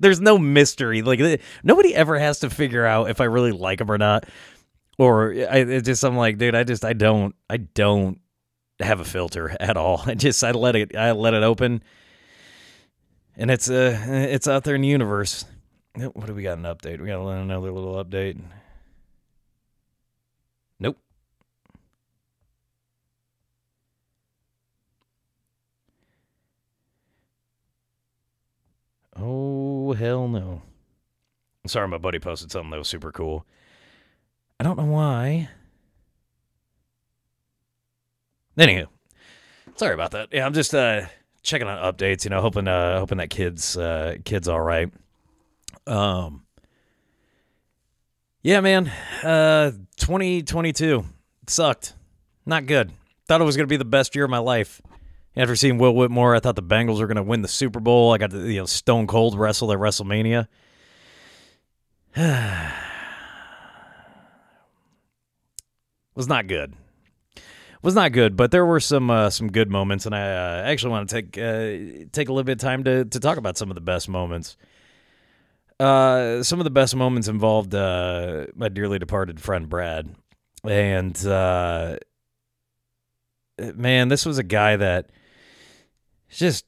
there's 0.00 0.20
no 0.20 0.38
mystery. 0.38 1.02
Like 1.02 1.40
nobody 1.62 1.94
ever 1.94 2.18
has 2.18 2.40
to 2.40 2.50
figure 2.50 2.84
out 2.84 3.10
if 3.10 3.20
I 3.20 3.24
really 3.24 3.52
like 3.52 3.80
him 3.80 3.90
or 3.90 3.98
not. 3.98 4.26
Or 4.98 5.32
I 5.32 5.80
just 5.80 6.04
I'm 6.04 6.16
like, 6.16 6.38
dude, 6.38 6.54
I 6.54 6.64
just 6.64 6.84
I 6.84 6.92
don't 6.92 7.34
I 7.48 7.58
don't 7.58 8.20
have 8.80 9.00
a 9.00 9.04
filter 9.04 9.56
at 9.60 9.76
all. 9.76 10.02
I 10.06 10.14
just 10.14 10.42
I 10.42 10.52
let 10.52 10.76
it 10.76 10.96
I 10.96 11.12
let 11.12 11.34
it 11.34 11.42
open, 11.42 11.82
and 13.36 13.50
it's 13.50 13.70
uh 13.70 13.98
it's 14.08 14.48
out 14.48 14.64
there 14.64 14.74
in 14.74 14.82
the 14.82 14.88
universe. 14.88 15.44
What 15.94 16.26
do 16.26 16.34
we 16.34 16.42
got 16.42 16.58
an 16.58 16.64
update? 16.64 17.00
We 17.00 17.06
got 17.06 17.24
another 17.24 17.70
little 17.70 18.02
update. 18.04 18.40
Oh, 29.16 29.92
hell 29.92 30.28
no. 30.28 30.62
Sorry, 31.66 31.88
my 31.88 31.98
buddy 31.98 32.18
posted 32.18 32.50
something 32.50 32.70
that 32.70 32.78
was 32.78 32.88
super 32.88 33.12
cool. 33.12 33.46
I 34.60 34.64
don't 34.64 34.76
know 34.76 34.84
why. 34.84 35.48
Anywho, 38.58 38.86
sorry 39.76 39.94
about 39.94 40.12
that. 40.12 40.28
Yeah, 40.30 40.46
I'm 40.46 40.52
just 40.52 40.74
uh, 40.74 41.06
checking 41.42 41.66
on 41.66 41.92
updates. 41.92 42.24
You 42.24 42.30
know, 42.30 42.40
hoping 42.40 42.68
uh, 42.68 42.98
hoping 42.98 43.18
that 43.18 43.30
kids 43.30 43.76
uh, 43.76 44.16
kids 44.24 44.46
all 44.46 44.60
right. 44.60 44.92
Um, 45.86 46.44
yeah, 48.42 48.60
man. 48.60 48.88
Uh, 49.22 49.72
2022 49.96 51.04
sucked. 51.48 51.94
Not 52.46 52.66
good. 52.66 52.92
Thought 53.26 53.40
it 53.40 53.44
was 53.44 53.56
gonna 53.56 53.66
be 53.66 53.76
the 53.76 53.84
best 53.84 54.14
year 54.14 54.24
of 54.24 54.30
my 54.30 54.38
life. 54.38 54.80
After 55.36 55.56
seeing 55.56 55.78
Will 55.78 55.94
Whitmore, 55.94 56.36
I 56.36 56.40
thought 56.40 56.54
the 56.54 56.62
Bengals 56.62 57.00
were 57.00 57.08
going 57.08 57.16
to 57.16 57.22
win 57.22 57.42
the 57.42 57.48
Super 57.48 57.80
Bowl. 57.80 58.12
I 58.12 58.18
got 58.18 58.30
the 58.30 58.52
you 58.52 58.60
know 58.60 58.66
Stone 58.66 59.08
Cold 59.08 59.36
wrestle 59.36 59.72
at 59.72 59.78
WrestleMania. 59.78 60.46
was 66.14 66.28
not 66.28 66.46
good. 66.46 66.74
Was 67.82 67.96
not 67.96 68.12
good, 68.12 68.36
but 68.36 68.52
there 68.52 68.64
were 68.64 68.78
some 68.80 69.10
uh, 69.10 69.28
some 69.28 69.50
good 69.50 69.68
moments, 69.70 70.06
and 70.06 70.14
I 70.14 70.22
uh, 70.22 70.62
actually 70.64 70.90
want 70.90 71.08
to 71.08 71.14
take 71.14 71.36
uh, 71.36 72.06
take 72.12 72.28
a 72.28 72.32
little 72.32 72.44
bit 72.44 72.52
of 72.52 72.58
time 72.58 72.84
to 72.84 73.04
to 73.04 73.20
talk 73.20 73.36
about 73.36 73.58
some 73.58 73.70
of 73.70 73.74
the 73.74 73.80
best 73.80 74.08
moments. 74.08 74.56
Uh, 75.80 76.44
some 76.44 76.60
of 76.60 76.64
the 76.64 76.70
best 76.70 76.94
moments 76.94 77.26
involved 77.26 77.74
uh, 77.74 78.46
my 78.54 78.68
dearly 78.68 79.00
departed 79.00 79.40
friend 79.40 79.68
Brad, 79.68 80.14
and 80.62 81.26
uh, 81.26 81.98
man, 83.58 84.08
this 84.08 84.24
was 84.24 84.38
a 84.38 84.44
guy 84.44 84.76
that 84.76 85.10
just 86.30 86.66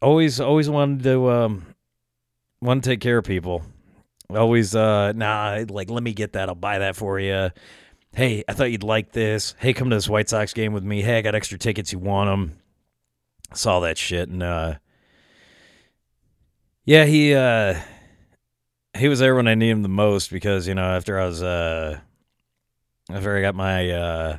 always 0.00 0.40
always 0.40 0.68
wanted 0.68 1.02
to 1.04 1.30
um 1.30 1.66
want 2.60 2.82
to 2.84 2.90
take 2.90 3.00
care 3.00 3.18
of 3.18 3.24
people. 3.24 3.62
Always 4.30 4.74
uh 4.74 5.12
nah, 5.12 5.64
like 5.68 5.90
let 5.90 6.02
me 6.02 6.12
get 6.12 6.32
that. 6.34 6.48
I'll 6.48 6.54
buy 6.54 6.78
that 6.78 6.96
for 6.96 7.18
you. 7.18 7.50
Hey, 8.14 8.44
I 8.46 8.52
thought 8.52 8.70
you'd 8.70 8.82
like 8.82 9.12
this. 9.12 9.54
Hey, 9.58 9.72
come 9.72 9.88
to 9.90 9.96
this 9.96 10.08
White 10.08 10.28
Sox 10.28 10.52
game 10.52 10.72
with 10.72 10.84
me. 10.84 11.00
Hey, 11.02 11.18
I 11.18 11.22
got 11.22 11.34
extra 11.34 11.58
tickets. 11.58 11.92
You 11.92 11.98
want 11.98 12.28
them? 12.28 12.58
Saw 13.54 13.80
that 13.80 13.98
shit 13.98 14.28
and 14.28 14.42
uh 14.42 14.74
yeah, 16.84 17.04
he 17.04 17.34
uh 17.34 17.80
he 18.96 19.08
was 19.08 19.20
there 19.20 19.34
when 19.34 19.48
I 19.48 19.54
needed 19.54 19.72
him 19.72 19.82
the 19.82 19.88
most 19.88 20.30
because, 20.30 20.66
you 20.66 20.74
know, 20.74 20.84
after 20.84 21.18
I 21.18 21.26
was 21.26 21.42
uh 21.42 22.00
after 23.10 23.36
I 23.36 23.40
got 23.40 23.54
my 23.54 23.90
uh 23.90 24.38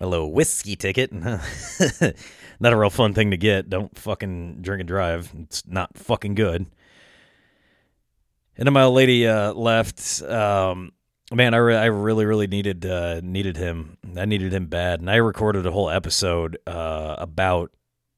my 0.00 0.06
little 0.06 0.32
whiskey 0.32 0.76
ticket. 0.76 1.12
not 2.60 2.72
a 2.72 2.76
real 2.76 2.90
fun 2.90 3.14
thing 3.14 3.30
to 3.30 3.36
get. 3.36 3.70
Don't 3.70 3.96
fucking 3.96 4.62
drink 4.62 4.80
and 4.80 4.88
drive. 4.88 5.32
It's 5.42 5.66
not 5.66 5.96
fucking 5.96 6.34
good. 6.34 6.66
And 8.56 8.66
then 8.66 8.72
my 8.72 8.82
old 8.82 8.96
lady 8.96 9.26
uh, 9.26 9.52
left. 9.52 10.22
Um, 10.22 10.92
man, 11.32 11.54
I, 11.54 11.58
re- 11.58 11.76
I 11.76 11.86
really, 11.86 12.24
really 12.24 12.48
needed 12.48 12.84
uh, 12.84 13.20
needed 13.22 13.56
him. 13.56 13.98
I 14.16 14.24
needed 14.24 14.52
him 14.52 14.66
bad, 14.66 15.00
and 15.00 15.10
I 15.10 15.16
recorded 15.16 15.66
a 15.66 15.70
whole 15.70 15.90
episode 15.90 16.58
uh, 16.66 17.14
about 17.18 17.70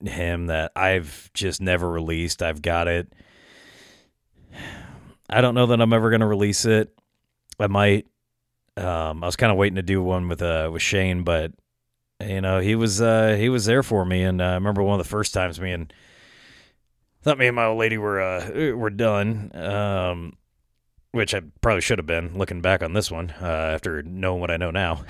him 0.02 0.46
that 0.46 0.72
I've 0.74 1.30
just 1.34 1.60
never 1.60 1.88
released. 1.88 2.42
I've 2.42 2.62
got 2.62 2.88
it. 2.88 3.12
I 5.28 5.42
don't 5.42 5.54
know 5.54 5.66
that 5.66 5.80
I'm 5.80 5.92
ever 5.92 6.10
going 6.10 6.20
to 6.20 6.26
release 6.26 6.64
it. 6.64 6.92
I 7.58 7.66
might. 7.66 8.06
Um, 8.76 9.22
I 9.22 9.26
was 9.26 9.36
kind 9.36 9.52
of 9.52 9.58
waiting 9.58 9.76
to 9.76 9.82
do 9.82 10.02
one 10.02 10.28
with 10.28 10.40
uh, 10.40 10.70
with 10.72 10.80
Shane, 10.80 11.22
but 11.22 11.52
you 12.20 12.40
know 12.40 12.60
he 12.60 12.74
was 12.74 13.00
uh, 13.00 13.36
he 13.38 13.48
was 13.48 13.64
there 13.64 13.82
for 13.82 14.04
me, 14.04 14.22
and 14.22 14.40
uh, 14.40 14.44
I 14.44 14.54
remember 14.54 14.82
one 14.82 14.98
of 14.98 15.04
the 15.04 15.10
first 15.10 15.34
times 15.34 15.60
me 15.60 15.72
and 15.72 15.92
thought 17.22 17.38
me 17.38 17.46
and 17.46 17.56
my 17.56 17.66
old 17.66 17.78
lady 17.78 17.98
were 17.98 18.20
uh, 18.20 18.74
were 18.76 18.90
done. 18.90 19.50
Um, 19.54 20.36
which 21.12 21.34
I 21.34 21.40
probably 21.60 21.80
should 21.80 21.98
have 21.98 22.06
been 22.06 22.38
looking 22.38 22.60
back 22.60 22.82
on 22.82 22.92
this 22.92 23.10
one 23.10 23.34
uh, 23.42 23.44
after 23.44 24.02
knowing 24.02 24.40
what 24.40 24.50
I 24.50 24.56
know 24.56 24.70
now. 24.70 25.04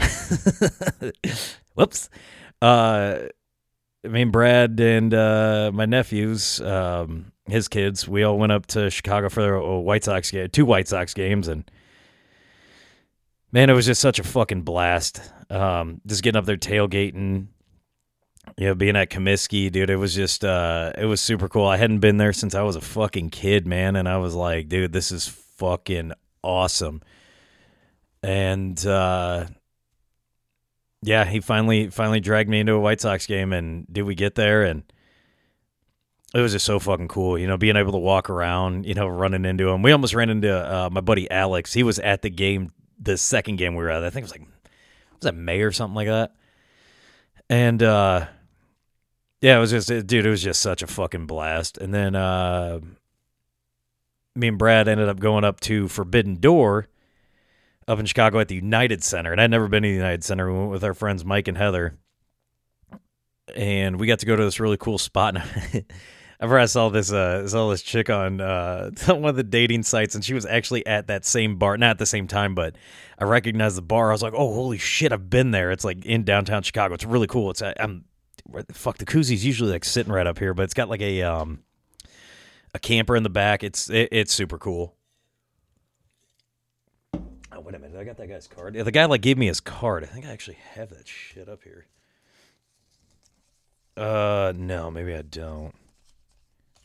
Whoops. 1.74 2.08
Uh, 2.62 3.18
I 4.04 4.08
mean, 4.08 4.30
Brad 4.30 4.80
and 4.80 5.12
uh, 5.12 5.70
my 5.74 5.84
nephews, 5.84 6.60
um, 6.62 7.32
his 7.46 7.68
kids, 7.68 8.08
we 8.08 8.22
all 8.22 8.38
went 8.38 8.52
up 8.52 8.66
to 8.68 8.88
Chicago 8.90 9.28
for 9.28 9.54
a 9.54 9.80
White 9.80 10.04
Sox 10.04 10.30
game, 10.30 10.48
two 10.48 10.64
White 10.64 10.88
Sox 10.88 11.12
games, 11.12 11.48
and 11.48 11.70
man, 13.52 13.70
it 13.70 13.74
was 13.74 13.86
just 13.86 14.00
such 14.00 14.18
a 14.18 14.24
fucking 14.24 14.62
blast. 14.62 15.20
Um, 15.50 16.00
just 16.06 16.22
getting 16.22 16.38
up 16.38 16.46
there 16.46 16.56
tailgating, 16.56 17.48
you 18.56 18.66
know, 18.66 18.74
being 18.74 18.96
at 18.96 19.10
Comiskey, 19.10 19.70
dude, 19.70 19.90
it 19.90 19.96
was 19.96 20.14
just, 20.14 20.44
uh, 20.44 20.92
it 20.96 21.06
was 21.06 21.20
super 21.20 21.48
cool. 21.48 21.66
I 21.66 21.76
hadn't 21.76 22.00
been 22.00 22.16
there 22.16 22.32
since 22.32 22.54
I 22.54 22.62
was 22.62 22.76
a 22.76 22.80
fucking 22.80 23.30
kid, 23.30 23.66
man, 23.66 23.96
and 23.96 24.08
I 24.08 24.18
was 24.18 24.34
like, 24.34 24.68
dude, 24.68 24.92
this 24.92 25.10
is 25.10 25.28
fucking 25.28 26.12
awesome. 26.42 27.02
And 28.22 28.84
uh, 28.86 29.46
yeah, 31.02 31.24
he 31.24 31.40
finally 31.40 31.88
finally 31.88 32.20
dragged 32.20 32.50
me 32.50 32.60
into 32.60 32.74
a 32.74 32.80
White 32.80 33.00
Sox 33.00 33.26
game, 33.26 33.52
and 33.52 33.86
did 33.90 34.02
we 34.02 34.14
get 34.14 34.34
there? 34.34 34.62
And 34.62 34.82
it 36.34 36.40
was 36.40 36.52
just 36.52 36.66
so 36.66 36.78
fucking 36.78 37.08
cool, 37.08 37.38
you 37.38 37.46
know, 37.46 37.56
being 37.56 37.76
able 37.76 37.92
to 37.92 37.98
walk 37.98 38.30
around, 38.30 38.86
you 38.86 38.94
know, 38.94 39.08
running 39.08 39.44
into 39.44 39.68
him. 39.68 39.82
We 39.82 39.92
almost 39.92 40.14
ran 40.14 40.30
into 40.30 40.54
uh, 40.54 40.90
my 40.90 41.00
buddy 41.00 41.30
Alex. 41.30 41.72
He 41.72 41.82
was 41.82 41.98
at 41.98 42.22
the 42.22 42.30
game, 42.30 42.70
the 43.00 43.16
second 43.16 43.56
game 43.56 43.74
we 43.74 43.82
were 43.82 43.90
at. 43.90 44.04
I 44.04 44.10
think 44.10 44.24
it 44.24 44.30
was 44.30 44.32
like, 44.32 44.48
was 45.12 45.22
that 45.22 45.34
May 45.34 45.62
or 45.62 45.72
something 45.72 45.94
like 45.94 46.08
that? 46.08 46.34
And 47.48 47.82
uh, 47.82 48.26
yeah, 49.40 49.56
it 49.56 49.60
was 49.60 49.70
just, 49.70 49.88
dude, 49.88 50.26
it 50.26 50.30
was 50.30 50.42
just 50.42 50.60
such 50.60 50.82
a 50.82 50.86
fucking 50.86 51.26
blast. 51.26 51.78
And 51.78 51.92
then 51.92 52.14
uh, 52.14 52.80
me 54.34 54.48
and 54.48 54.58
Brad 54.58 54.86
ended 54.86 55.08
up 55.08 55.18
going 55.18 55.44
up 55.44 55.60
to 55.60 55.88
Forbidden 55.88 56.36
Door 56.36 56.88
up 57.88 57.98
in 57.98 58.06
Chicago 58.06 58.38
at 58.38 58.48
the 58.48 58.54
United 58.54 59.02
Center. 59.02 59.32
And 59.32 59.40
I'd 59.40 59.50
never 59.50 59.66
been 59.66 59.82
to 59.82 59.88
the 59.88 59.94
United 59.94 60.22
Center. 60.22 60.52
We 60.52 60.58
went 60.58 60.70
with 60.70 60.84
our 60.84 60.94
friends 60.94 61.24
Mike 61.24 61.48
and 61.48 61.58
Heather. 61.58 61.96
And 63.56 63.98
we 63.98 64.06
got 64.06 64.20
to 64.20 64.26
go 64.26 64.36
to 64.36 64.44
this 64.44 64.60
really 64.60 64.76
cool 64.76 64.98
spot. 64.98 65.36
And 65.72 65.84
I 66.40 66.66
saw 66.66 66.88
this 66.88 67.12
uh 67.12 67.46
saw 67.46 67.70
this 67.70 67.82
chick 67.82 68.08
on 68.08 68.40
uh 68.40 68.90
one 69.06 69.26
of 69.26 69.36
the 69.36 69.42
dating 69.42 69.82
sites 69.82 70.14
and 70.14 70.24
she 70.24 70.34
was 70.34 70.46
actually 70.46 70.86
at 70.86 71.06
that 71.08 71.24
same 71.24 71.56
bar, 71.56 71.76
not 71.76 71.90
at 71.90 71.98
the 71.98 72.06
same 72.06 72.26
time, 72.26 72.54
but 72.54 72.76
I 73.18 73.24
recognized 73.24 73.76
the 73.76 73.82
bar. 73.82 74.08
I 74.08 74.12
was 74.12 74.22
like, 74.22 74.32
"Oh, 74.34 74.54
holy 74.54 74.78
shit, 74.78 75.12
I've 75.12 75.28
been 75.28 75.50
there." 75.50 75.70
It's 75.70 75.84
like 75.84 76.04
in 76.04 76.24
downtown 76.24 76.62
Chicago. 76.62 76.94
It's 76.94 77.04
really 77.04 77.26
cool. 77.26 77.50
It's 77.50 77.62
I'm 77.62 78.04
fuck 78.72 78.98
the 78.98 79.06
koozies 79.06 79.42
usually 79.42 79.70
like 79.70 79.84
sitting 79.84 80.12
right 80.12 80.26
up 80.26 80.38
here, 80.38 80.54
but 80.54 80.62
it's 80.62 80.74
got 80.74 80.88
like 80.88 81.02
a 81.02 81.22
um 81.22 81.60
a 82.74 82.78
camper 82.78 83.16
in 83.16 83.22
the 83.22 83.30
back. 83.30 83.62
It's 83.62 83.90
it, 83.90 84.08
it's 84.10 84.32
super 84.32 84.58
cool. 84.58 84.94
Oh 87.52 87.60
wait 87.60 87.74
a 87.74 87.78
minute, 87.78 87.98
I 87.98 88.04
got 88.04 88.16
that 88.16 88.28
guy's 88.28 88.46
card. 88.46 88.74
Yeah, 88.74 88.84
the 88.84 88.92
guy 88.92 89.04
like 89.04 89.20
gave 89.20 89.36
me 89.36 89.46
his 89.46 89.60
card. 89.60 90.04
I 90.04 90.06
think 90.06 90.24
I 90.24 90.30
actually 90.30 90.58
have 90.74 90.90
that 90.90 91.06
shit 91.06 91.48
up 91.48 91.62
here. 91.62 91.86
Uh, 93.96 94.52
no, 94.56 94.90
maybe 94.90 95.14
I 95.14 95.22
don't. 95.22 95.74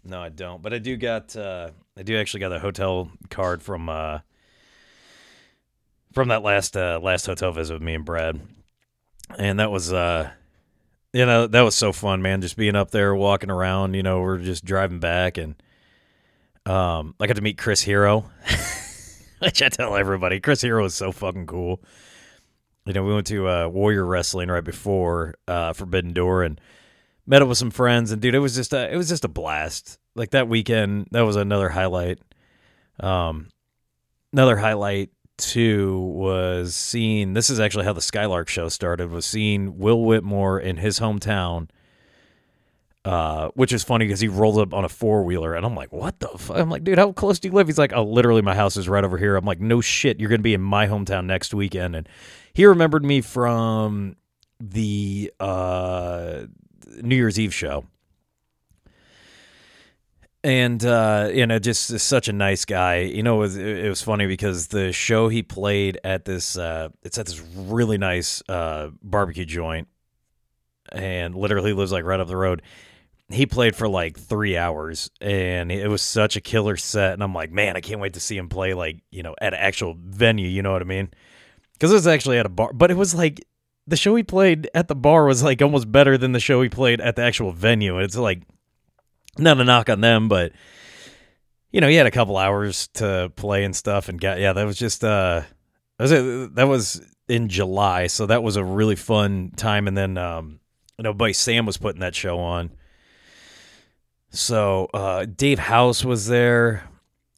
No, 0.05 0.21
I 0.21 0.29
don't. 0.29 0.61
But 0.61 0.73
I 0.73 0.77
do 0.77 0.95
got. 0.95 1.35
Uh, 1.35 1.71
I 1.97 2.03
do 2.03 2.17
actually 2.17 2.41
got 2.41 2.53
a 2.53 2.59
hotel 2.59 3.11
card 3.29 3.61
from. 3.63 3.89
Uh, 3.89 4.19
from 6.15 6.29
that 6.29 6.41
last 6.41 6.75
uh, 6.77 6.99
last 7.03 7.25
hotel 7.25 7.51
visit 7.51 7.73
with 7.73 7.83
me 7.83 7.93
and 7.93 8.05
Brad, 8.05 8.39
and 9.37 9.59
that 9.59 9.69
was 9.69 9.91
uh, 9.91 10.31
you 11.13 11.25
know 11.25 11.45
that 11.45 11.61
was 11.61 11.75
so 11.75 11.91
fun, 11.91 12.21
man. 12.21 12.41
Just 12.41 12.55
being 12.55 12.75
up 12.75 12.89
there, 12.91 13.13
walking 13.13 13.51
around. 13.51 13.93
You 13.93 14.01
know, 14.01 14.21
we're 14.21 14.39
just 14.39 14.63
driving 14.63 14.99
back, 14.99 15.37
and 15.37 15.55
um, 16.65 17.13
I 17.19 17.27
got 17.27 17.35
to 17.35 17.41
meet 17.41 17.57
Chris 17.57 17.81
Hero, 17.81 18.31
which 19.39 19.61
I 19.61 19.69
tell 19.69 19.95
everybody. 19.95 20.39
Chris 20.39 20.61
Hero 20.61 20.85
is 20.85 20.95
so 20.95 21.11
fucking 21.11 21.47
cool. 21.47 21.83
You 22.85 22.93
know, 22.93 23.03
we 23.03 23.13
went 23.13 23.27
to 23.27 23.49
uh, 23.49 23.67
Warrior 23.67 24.05
Wrestling 24.05 24.49
right 24.49 24.63
before 24.63 25.35
uh, 25.47 25.73
Forbidden 25.73 26.13
Door 26.13 26.43
and 26.43 26.61
met 27.25 27.41
up 27.41 27.47
with 27.47 27.57
some 27.57 27.71
friends, 27.71 28.11
and 28.11 28.21
dude, 28.21 28.35
it 28.35 28.39
was 28.39 28.55
just 28.55 28.73
a, 28.73 28.91
it 28.91 28.97
was 28.97 29.09
just 29.09 29.25
a 29.25 29.29
blast. 29.29 29.99
Like 30.15 30.31
that 30.31 30.47
weekend, 30.47 31.07
that 31.11 31.21
was 31.21 31.35
another 31.35 31.69
highlight. 31.69 32.19
Um, 32.99 33.49
another 34.31 34.57
highlight 34.57 35.09
too 35.37 35.99
was 35.99 36.75
seeing. 36.75 37.33
This 37.33 37.49
is 37.49 37.59
actually 37.59 37.85
how 37.85 37.93
the 37.93 38.01
Skylark 38.01 38.47
show 38.47 38.69
started. 38.69 39.09
Was 39.09 39.25
seeing 39.25 39.77
Will 39.77 40.03
Whitmore 40.03 40.59
in 40.59 40.77
his 40.77 40.99
hometown 40.99 41.67
uh, 43.05 43.49
which 43.53 43.71
is 43.71 43.83
funny 43.83 44.05
because 44.05 44.19
he 44.19 44.27
rolled 44.27 44.57
up 44.57 44.73
on 44.73 44.83
a 44.83 44.89
four 44.89 45.23
wheeler, 45.23 45.53
and 45.53 45.63
I'm 45.63 45.75
like, 45.75 45.93
"What 45.93 46.19
the?" 46.19 46.27
Fuck? 46.27 46.57
I'm 46.57 46.71
like, 46.71 46.83
"Dude, 46.83 46.97
how 46.97 47.11
close 47.11 47.39
do 47.39 47.47
you 47.47 47.53
live?" 47.53 47.67
He's 47.67 47.77
like, 47.77 47.93
"Oh, 47.93 48.03
literally, 48.03 48.41
my 48.41 48.55
house 48.55 48.77
is 48.77 48.89
right 48.89 49.03
over 49.03 49.19
here." 49.19 49.35
I'm 49.35 49.45
like, 49.45 49.61
"No 49.61 49.79
shit, 49.79 50.19
you're 50.19 50.29
gonna 50.29 50.41
be 50.41 50.55
in 50.55 50.61
my 50.61 50.87
hometown 50.87 51.25
next 51.25 51.53
weekend." 51.53 51.95
And 51.95 52.09
he 52.53 52.65
remembered 52.65 53.05
me 53.05 53.21
from 53.21 54.15
the 54.59 55.31
uh, 55.39 56.45
New 57.01 57.15
Year's 57.15 57.39
Eve 57.39 57.53
show, 57.53 57.85
and 60.45 60.85
uh, 60.85 61.31
you 61.33 61.47
know, 61.47 61.57
just 61.57 61.99
such 61.99 62.27
a 62.27 62.33
nice 62.33 62.65
guy. 62.65 62.99
You 62.99 63.23
know, 63.23 63.37
it 63.37 63.39
was, 63.39 63.57
it 63.57 63.89
was 63.89 64.03
funny 64.03 64.27
because 64.27 64.67
the 64.67 64.91
show 64.91 65.27
he 65.27 65.41
played 65.41 65.99
at 66.03 66.25
this, 66.25 66.55
uh, 66.55 66.89
it's 67.01 67.17
at 67.17 67.25
this 67.25 67.41
really 67.55 67.97
nice 67.97 68.43
uh, 68.47 68.89
barbecue 69.01 69.45
joint, 69.45 69.87
and 70.91 71.33
literally 71.33 71.73
lives 71.73 71.91
like 71.91 72.05
right 72.05 72.19
up 72.19 72.27
the 72.27 72.37
road. 72.37 72.61
He 73.29 73.47
played 73.47 73.75
for 73.75 73.87
like 73.87 74.19
three 74.19 74.55
hours 74.55 75.09
and 75.19 75.71
it 75.71 75.87
was 75.87 76.03
such 76.03 76.35
a 76.35 76.41
killer 76.41 76.77
set 76.77 77.13
and 77.13 77.23
i'm 77.23 77.33
like 77.33 77.51
man 77.51 77.75
i 77.75 77.81
can't 77.81 77.99
wait 77.99 78.13
to 78.13 78.19
see 78.19 78.37
him 78.37 78.49
play 78.49 78.75
like 78.75 79.01
you 79.09 79.23
know 79.23 79.33
at 79.41 79.55
an 79.55 79.59
actual 79.59 79.95
venue 79.99 80.47
you 80.47 80.61
know 80.61 80.71
what 80.71 80.83
i 80.83 80.85
mean? 80.85 81.09
Because 81.73 81.89
it 81.89 81.95
was 81.95 82.05
actually 82.05 82.37
at 82.37 82.45
a 82.45 82.49
bar 82.49 82.71
but 82.71 82.91
it 82.91 82.97
was 82.97 83.15
like 83.15 83.43
the 83.87 83.97
show 83.97 84.15
he 84.15 84.23
played 84.23 84.69
at 84.73 84.87
the 84.87 84.95
bar 84.95 85.25
was 85.25 85.43
like 85.43 85.61
almost 85.61 85.91
better 85.91 86.17
than 86.17 86.31
the 86.31 86.39
show 86.39 86.61
he 86.61 86.69
played 86.69 87.01
at 87.01 87.15
the 87.15 87.21
actual 87.21 87.51
venue 87.51 87.99
it's 87.99 88.15
like 88.15 88.41
not 89.37 89.59
a 89.59 89.63
knock 89.63 89.89
on 89.89 90.01
them 90.01 90.27
but 90.27 90.51
you 91.71 91.81
know 91.81 91.87
he 91.87 91.95
had 91.95 92.07
a 92.07 92.11
couple 92.11 92.37
hours 92.37 92.87
to 92.89 93.31
play 93.35 93.63
and 93.63 93.75
stuff 93.75 94.09
and 94.09 94.19
got 94.19 94.39
yeah 94.39 94.53
that 94.53 94.65
was 94.65 94.77
just 94.77 95.03
uh 95.03 95.41
that 95.97 96.09
was, 96.09 96.51
that 96.53 96.67
was 96.67 97.01
in 97.27 97.49
july 97.49 98.07
so 98.07 98.25
that 98.25 98.43
was 98.43 98.55
a 98.55 98.63
really 98.63 98.95
fun 98.95 99.51
time 99.55 99.87
and 99.87 99.97
then 99.97 100.17
um 100.17 100.59
you 100.97 101.03
know 101.03 101.13
buddy 101.13 101.33
sam 101.33 101.65
was 101.65 101.77
putting 101.77 102.01
that 102.01 102.15
show 102.15 102.39
on 102.39 102.71
so 104.35 104.89
uh, 104.93 105.25
Dave 105.25 105.59
House 105.59 106.03
was 106.03 106.27
there. 106.27 106.83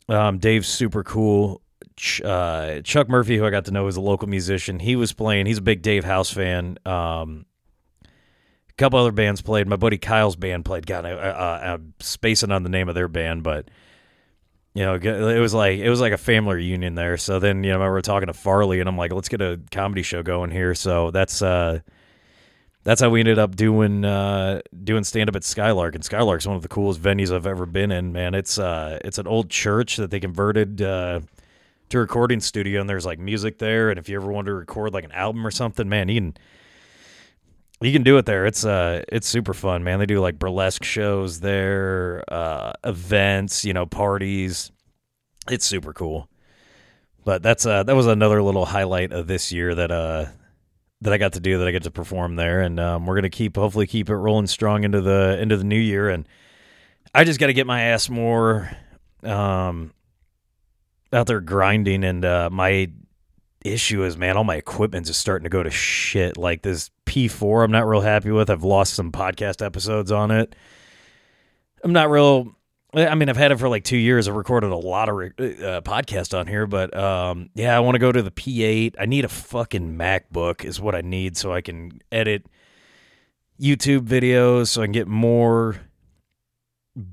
Um, 0.10 0.40
Dave's 0.40 0.68
super 0.68 1.04
cool. 1.04 1.62
Ch- 1.98 2.22
uh, 2.22 2.82
Chuck 2.84 3.10
Murphy, 3.10 3.38
who 3.38 3.46
I 3.46 3.50
got 3.50 3.66
to 3.66 3.72
know, 3.72 3.88
is 3.88 3.98
a 3.98 4.02
local 4.02 4.30
musician. 4.30 4.80
He 4.80 4.96
was 4.96 5.14
playing. 5.14 5.48
He's 5.48 5.58
a 5.58 5.62
big 5.62 5.82
Dave 5.82 6.06
House 6.06 6.32
fan. 6.32 6.78
Um, 6.86 7.46
a 8.06 8.74
couple 8.78 9.00
other 9.00 9.12
bands 9.12 9.42
played. 9.42 9.68
My 9.68 9.76
buddy 9.76 9.98
Kyle's 9.98 10.36
band 10.36 10.64
played. 10.64 10.86
God, 10.86 11.06
I, 11.06 11.74
I'm 11.74 11.94
spacing 12.00 12.52
on 12.52 12.64
the 12.64 12.70
name 12.70 12.88
of 12.88 12.96
their 12.96 13.08
band, 13.08 13.44
but 13.44 13.70
you 14.76 14.84
know, 14.84 14.94
it 14.94 15.40
was 15.40 15.56
like 15.56 15.80
it 15.80 15.90
was 15.90 16.00
like 16.00 16.14
a 16.14 16.18
family 16.18 16.58
reunion 16.58 16.94
there. 16.94 17.18
So 17.18 17.40
then, 17.40 17.64
you 17.64 17.72
know, 17.72 17.80
we 17.80 17.86
were 17.90 18.02
talking 18.04 18.28
to 18.28 18.34
Farley, 18.34 18.80
and 18.80 18.88
I'm 18.88 18.96
like, 18.96 19.12
let's 19.12 19.28
get 19.28 19.42
a 19.42 19.60
comedy 19.72 20.04
show 20.04 20.22
going 20.22 20.52
here. 20.52 20.76
So 20.76 21.10
that's 21.10 21.42
uh, 21.42 21.80
that's 22.84 23.02
how 23.02 23.10
we 23.10 23.20
ended 23.20 23.40
up 23.40 23.56
doing 23.56 24.06
uh, 24.06 24.62
doing 24.84 25.04
stand 25.04 25.30
up 25.30 25.36
at 25.36 25.44
Skylark. 25.44 25.96
And 25.96 26.06
Skylark's 26.06 26.46
one 26.46 26.56
of 26.56 26.62
the 26.62 26.68
coolest 26.68 27.02
venues 27.02 27.36
I've 27.36 27.48
ever 27.48 27.66
been 27.66 27.92
in. 27.92 28.14
Man, 28.14 28.36
it's 28.36 28.60
uh, 28.60 29.00
it's 29.04 29.18
an 29.18 29.26
old 29.26 29.50
church 29.50 29.98
that 29.98 30.12
they 30.12 30.20
converted 30.20 30.80
uh, 30.84 31.22
to 31.90 31.98
a 31.98 32.02
recording 32.02 32.40
studio, 32.40 32.82
and 32.82 32.90
there's 32.90 33.06
like 33.06 33.20
music 33.20 33.60
there. 33.60 33.90
And 33.90 34.00
if 34.00 34.10
you 34.10 34.18
ever 34.18 34.32
want 34.32 34.48
to 34.48 34.54
record 34.54 34.94
like 34.94 35.04
an 35.04 35.12
album 35.12 35.46
or 35.46 35.52
something, 35.52 35.88
man, 35.88 36.10
you 36.10 36.20
can 36.20 36.38
you 37.82 37.92
can 37.92 38.04
do 38.04 38.18
it 38.18 38.26
there. 38.26 38.46
It's 38.46 38.66
uh 38.66 39.04
it's 39.08 39.28
super 39.28 39.54
fun, 39.54 39.84
man. 39.84 40.00
They 40.00 40.06
do 40.06 40.20
like 40.20 40.40
burlesque 40.40 40.84
shows 40.84 41.40
there, 41.40 42.24
uh, 42.28 42.74
events, 42.84 43.64
you 43.66 43.74
know, 43.74 43.86
parties. 43.86 44.72
It's 45.50 45.66
super 45.66 45.94
cool. 45.94 46.30
But 47.24 47.44
that's 47.44 47.66
uh 47.66 47.84
that 47.84 47.96
was 47.96 48.08
another 48.08 48.42
little 48.42 48.66
highlight 48.66 49.12
of 49.12 49.28
this 49.28 49.52
year 49.52 49.76
that 49.76 49.92
uh 49.92 50.26
that 51.02 51.14
I 51.14 51.18
got 51.18 51.34
to 51.34 51.40
do 51.40 51.60
that 51.60 51.68
I 51.68 51.72
get 51.72 51.84
to 51.84 51.92
perform 51.92 52.36
there, 52.38 52.62
and 52.62 52.80
um, 52.80 53.06
we're 53.06 53.16
gonna 53.16 53.30
keep 53.30 53.56
hopefully 53.56 53.86
keep 53.86 54.10
it 54.10 54.16
rolling 54.16 54.48
strong 54.48 54.84
into 54.84 55.02
the 55.02 55.38
into 55.40 55.56
the 55.56 55.64
new 55.64 55.80
year. 55.80 56.10
And 56.10 56.28
I 57.14 57.24
just 57.24 57.40
got 57.40 57.48
to 57.48 57.54
get 57.54 57.68
my 57.68 57.82
ass 57.82 58.10
more 58.10 58.72
um, 59.24 59.94
out 61.14 61.28
there 61.28 61.42
grinding, 61.42 62.04
and 62.04 62.24
uh, 62.26 62.50
my 62.52 62.90
issue 63.64 64.04
is, 64.04 64.18
man, 64.18 64.38
all 64.38 64.44
my 64.44 64.56
equipment's 64.56 65.10
just 65.10 65.22
starting 65.22 65.44
to 65.44 65.50
go 65.50 65.64
to 65.64 65.70
shit. 65.72 66.38
Like 66.38 66.62
this 66.62 66.92
P4, 67.06 67.64
I'm 67.64 67.72
not 67.72 67.88
real 67.88 68.02
happy 68.02 68.32
with. 68.32 68.50
I've 68.50 68.64
lost 68.64 68.94
some 68.94 69.12
podcast 69.12 69.66
episodes 69.66 70.12
on 70.12 70.32
it. 70.32 70.56
I'm 71.84 71.94
not 71.94 72.10
real. 72.10 72.56
I 72.94 73.16
mean, 73.16 73.30
I've 73.30 73.38
had 73.38 73.52
it 73.52 73.60
for 73.60 73.70
like 73.70 73.84
two 73.84 73.98
years. 73.98 74.28
I've 74.28 74.36
recorded 74.36 74.72
a 74.72 74.78
lot 74.78 75.10
of 75.10 75.16
re- 75.16 75.32
uh, 75.38 75.82
podcasts 75.82 76.38
on 76.38 76.48
here, 76.48 76.66
but 76.66 76.96
um, 76.98 77.50
yeah, 77.54 77.76
I 77.76 77.80
want 77.82 77.96
to 77.96 78.00
go 78.00 78.12
to 78.12 78.22
the 78.22 78.32
P8. 78.32 78.96
I 79.00 79.06
need 79.06 79.26
a 79.26 79.30
fucking 79.30 79.98
MacBook, 79.98 80.66
is 80.66 80.80
what 80.80 80.96
I 80.96 81.02
need, 81.02 81.38
so 81.38 81.54
I 81.54 81.62
can 81.62 82.02
edit 82.12 82.46
YouTube 83.60 84.02
videos, 84.02 84.68
so 84.70 84.82
I 84.82 84.86
can 84.86 84.94
get 84.94 85.08
more 85.08 85.76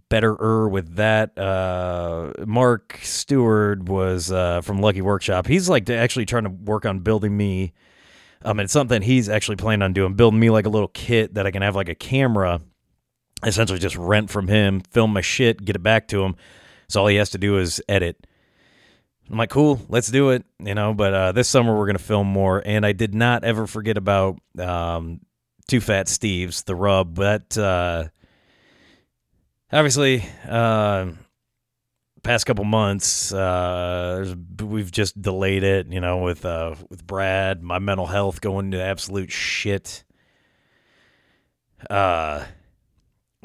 better 0.08 0.68
with 0.68 0.96
that. 0.96 1.38
Uh, 1.38 2.32
Mark 2.46 2.98
Stewart 3.02 3.84
was 3.84 4.32
uh, 4.32 4.60
from 4.62 4.80
Lucky 4.80 5.02
Workshop. 5.02 5.46
He's 5.46 5.68
like 5.68 5.88
actually 5.90 6.26
trying 6.26 6.44
to 6.44 6.50
work 6.50 6.86
on 6.86 7.00
building 7.00 7.36
me. 7.36 7.72
I 8.44 8.50
Um, 8.50 8.60
it's 8.60 8.72
something 8.72 9.02
he's 9.02 9.28
actually 9.28 9.56
planning 9.56 9.82
on 9.82 9.92
doing, 9.92 10.14
building 10.14 10.40
me 10.40 10.50
like 10.50 10.66
a 10.66 10.70
little 10.70 10.88
kit 10.88 11.34
that 11.34 11.46
I 11.46 11.50
can 11.50 11.62
have 11.62 11.76
like 11.76 11.88
a 11.88 11.94
camera, 11.94 12.60
essentially 13.44 13.78
just 13.78 13.96
rent 13.96 14.30
from 14.30 14.48
him, 14.48 14.80
film 14.80 15.12
my 15.12 15.22
shit, 15.22 15.64
get 15.64 15.76
it 15.76 15.82
back 15.82 16.08
to 16.08 16.24
him. 16.24 16.36
So 16.88 17.00
all 17.00 17.06
he 17.06 17.16
has 17.16 17.30
to 17.30 17.38
do 17.38 17.58
is 17.58 17.82
edit. 17.88 18.26
I'm 19.30 19.38
like, 19.38 19.48
cool, 19.48 19.80
let's 19.88 20.10
do 20.10 20.30
it, 20.30 20.44
you 20.58 20.74
know. 20.74 20.92
But 20.92 21.14
uh, 21.14 21.32
this 21.32 21.48
summer 21.48 21.76
we're 21.76 21.86
gonna 21.86 21.98
film 21.98 22.26
more, 22.26 22.62
and 22.64 22.84
I 22.84 22.92
did 22.92 23.14
not 23.14 23.44
ever 23.44 23.66
forget 23.66 23.96
about 23.96 24.38
um, 24.58 25.20
Two 25.66 25.80
Fat 25.80 26.06
Steves, 26.06 26.64
the 26.64 26.74
rub. 26.74 27.16
That 27.16 27.56
uh, 27.56 28.08
obviously, 29.72 30.24
uh, 30.48 31.12
past 32.22 32.46
couple 32.46 32.64
months, 32.64 33.32
uh, 33.32 34.34
we've 34.60 34.90
just 34.90 35.20
delayed 35.20 35.62
it. 35.62 35.86
You 35.92 36.00
know, 36.00 36.18
with 36.18 36.44
uh, 36.44 36.74
with 36.90 37.06
Brad, 37.06 37.62
my 37.62 37.78
mental 37.78 38.06
health 38.06 38.40
going 38.40 38.72
to 38.72 38.82
absolute 38.82 39.30
shit. 39.30 40.04
Uh, 41.88 42.44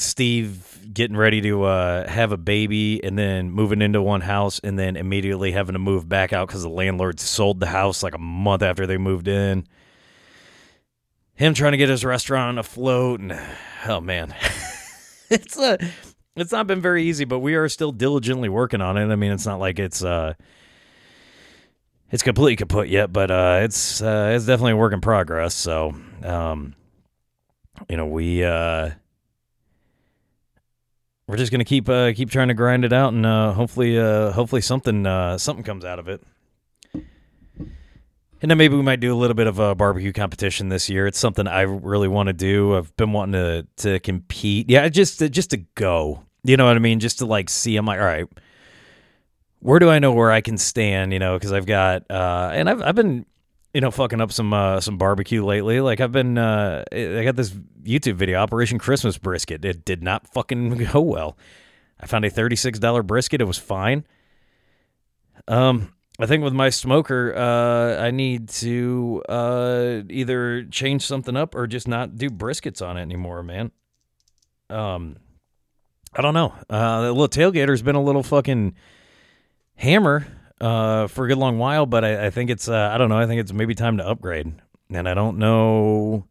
Steve 0.02 0.94
getting 0.94 1.18
ready 1.18 1.42
to 1.42 1.64
uh, 1.64 2.08
have 2.08 2.32
a 2.32 2.38
baby 2.38 3.04
and 3.04 3.18
then 3.18 3.52
moving 3.52 3.82
into 3.82 4.02
one 4.02 4.22
house 4.22 4.60
and 4.64 4.80
then 4.80 4.96
immediately 4.96 5.52
having 5.52 5.74
to 5.74 5.80
move 5.80 6.08
back 6.08 6.34
out 6.34 6.48
because 6.48 6.64
the 6.64 6.70
landlord 6.70 7.20
sold 7.20 7.60
the 7.60 7.68
house 7.68 8.02
like 8.02 8.16
a 8.16 8.20
month 8.20 8.62
after 8.64 8.88
they 8.88 8.98
moved 8.98 9.28
in. 9.28 9.68
Him 11.36 11.54
trying 11.54 11.72
to 11.74 11.78
get 11.78 11.90
his 11.90 12.04
restaurant 12.04 12.60
afloat 12.60 13.20
and 13.20 13.38
oh 13.88 14.00
man, 14.02 14.34
it's 15.30 15.58
a 15.58 15.78
it's 16.42 16.52
not 16.52 16.68
been 16.68 16.82
very 16.82 17.04
easy, 17.04 17.26
but 17.26 17.40
we 17.40 17.56
are 17.56 17.68
still 17.70 17.92
diligently 17.92 18.50
working 18.50 18.82
on 18.82 18.98
it. 18.98 19.12
I 19.12 19.16
mean, 19.16 19.32
it's 19.32 19.46
not 19.46 19.60
like 19.60 19.80
it's 19.80 20.04
uh 20.04 20.34
it's 22.12 22.24
completely 22.24 22.56
kaput 22.56 22.90
yet, 22.90 23.12
but 23.14 23.32
uh 23.32 23.60
it's 23.64 24.02
uh 24.02 24.32
it's 24.36 24.46
definitely 24.46 24.74
a 24.74 24.78
work 24.78 24.94
in 24.94 25.02
progress. 25.02 25.56
So 25.56 25.94
um 26.24 26.76
you 27.90 27.98
know, 27.98 28.08
we 28.08 28.44
uh 28.44 28.92
we're 31.28 31.38
just 31.38 31.52
gonna 31.52 31.66
keep 31.66 31.88
uh 31.90 32.14
keep 32.14 32.30
trying 32.30 32.48
to 32.50 32.54
grind 32.54 32.86
it 32.86 32.94
out 32.94 33.14
and 33.14 33.26
uh 33.26 33.54
hopefully 33.54 33.98
uh 34.00 34.32
hopefully 34.32 34.62
something 34.62 35.06
uh 35.06 35.38
something 35.38 35.64
comes 35.64 35.86
out 35.86 36.00
of 36.00 36.08
it. 36.08 36.22
And 38.42 38.50
then 38.50 38.58
maybe 38.58 38.76
we 38.76 38.84
might 38.84 39.02
do 39.02 39.14
a 39.14 39.18
little 39.18 39.34
bit 39.34 39.48
of 39.48 39.60
a 39.60 39.76
barbecue 39.76 40.14
competition 40.14 40.70
this 40.70 40.90
year. 40.90 41.08
It's 41.08 41.20
something 41.20 41.46
I 41.46 41.62
really 41.62 42.08
want 42.08 42.28
to 42.28 42.34
do. 42.34 42.78
I've 42.78 42.96
been 42.96 43.12
wanting 43.12 43.34
to 43.34 43.68
to 43.84 44.00
compete. 44.00 44.70
Yeah, 44.70 44.88
just 44.88 45.20
to, 45.20 45.30
just 45.30 45.50
to 45.50 45.58
go. 45.76 46.24
You 46.44 46.58
know 46.58 46.66
what 46.66 46.76
I 46.76 46.80
mean? 46.80 47.00
Just 47.00 47.20
to 47.20 47.26
like 47.26 47.50
see, 47.50 47.76
I'm 47.76 47.86
like, 47.86 48.00
all 48.00 48.06
right, 48.06 48.28
where 49.60 49.80
do 49.80 49.90
I 49.90 50.00
know 50.00 50.14
where 50.14 50.32
I 50.32 50.42
can 50.42 50.58
stand? 50.58 51.14
You 51.14 51.20
know, 51.20 51.36
because 51.36 51.52
I've 51.52 51.66
got, 51.66 52.10
uh, 52.10 52.52
and 52.54 52.70
I've 52.70 52.82
I've 52.82 52.96
been, 52.96 53.26
you 53.74 53.82
know, 53.82 53.92
fucking 53.92 54.22
up 54.22 54.32
some 54.32 54.54
uh, 54.54 54.80
some 54.80 54.98
barbecue 54.98 55.44
lately. 55.46 55.82
Like 55.82 56.00
I've 56.00 56.12
been, 56.12 56.38
uh, 56.38 56.86
I 56.92 57.24
got 57.24 57.36
this 57.36 57.52
YouTube 57.84 58.16
video, 58.16 58.40
Operation 58.40 58.80
Christmas 58.80 59.18
Brisket. 59.18 59.64
It 59.66 59.84
did 59.86 60.02
not 60.02 60.28
fucking 60.28 60.78
go 60.92 61.02
well. 61.02 61.38
I 62.00 62.08
found 62.08 62.26
a 62.26 62.30
thirty 62.30 62.56
six 62.56 62.80
dollar 62.80 63.04
brisket. 63.04 63.42
It 63.42 63.46
was 63.46 63.58
fine. 63.58 64.06
Um, 65.48 65.94
I 66.20 66.26
think 66.26 66.44
with 66.44 66.54
my 66.54 66.70
smoker, 66.70 67.34
uh, 67.34 68.02
I 68.02 68.12
need 68.12 68.50
to 68.50 69.24
uh, 69.30 70.02
either 70.10 70.64
change 70.66 71.06
something 71.06 71.38
up 71.38 71.56
or 71.56 71.66
just 71.66 71.88
not 71.88 72.18
do 72.18 72.30
briskets 72.30 72.86
on 72.86 72.98
it 72.98 73.02
anymore, 73.02 73.42
man. 73.42 73.72
Um, 74.70 75.16
I 76.14 76.22
don't 76.22 76.34
know. 76.34 76.54
Uh, 76.70 77.02
the 77.02 77.12
little 77.14 77.30
tailgater's 77.30 77.82
been 77.82 77.96
a 77.96 78.02
little 78.02 78.24
fucking 78.24 78.76
hammer 79.76 80.26
uh, 80.60 81.08
for 81.08 81.26
a 81.26 81.28
good 81.28 81.38
long 81.38 81.58
while, 81.58 81.86
but 81.86 82.04
I, 82.04 82.28
I 82.28 82.30
think 82.30 82.50
it's 82.50 82.68
uh, 82.68 82.90
I 82.94 82.98
don't 82.98 83.10
know. 83.10 83.18
I 83.18 83.28
think 83.28 83.40
it's 83.42 83.54
maybe 83.54 83.76
time 83.76 83.98
to 83.98 84.08
upgrade, 84.08 84.52
and 84.90 85.08
I 85.08 85.14
don't 85.14 85.38
know. 85.38 86.26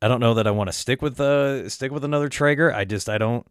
I 0.00 0.08
don't 0.08 0.20
know 0.20 0.34
that 0.34 0.46
I 0.46 0.50
want 0.50 0.68
to 0.68 0.72
stick 0.72 1.00
with 1.00 1.20
uh 1.20 1.68
stick 1.68 1.92
with 1.92 2.04
another 2.04 2.28
Traeger. 2.28 2.72
I 2.72 2.84
just 2.84 3.08
I 3.08 3.18
don't. 3.18 3.46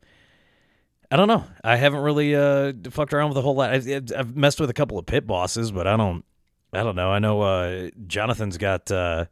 I 1.09 1.17
don't 1.17 1.27
know. 1.27 1.45
I 1.63 1.77
haven't 1.77 2.01
really 2.01 2.35
uh 2.35 2.73
fucked 2.89 3.13
around 3.13 3.29
with 3.29 3.37
a 3.37 3.41
whole 3.41 3.55
lot. 3.55 3.71
I've, 3.71 4.11
I've 4.15 4.35
messed 4.35 4.59
with 4.59 4.69
a 4.69 4.73
couple 4.73 4.99
of 4.99 5.05
pit 5.05 5.25
bosses, 5.25 5.71
but 5.71 5.87
I 5.87 5.95
don't. 5.95 6.25
I 6.73 6.83
don't 6.83 6.95
know. 6.95 7.09
I 7.11 7.19
know 7.19 7.41
uh, 7.41 7.89
Jonathan's 8.07 8.57
got 8.57 8.89
uh, 8.91 9.25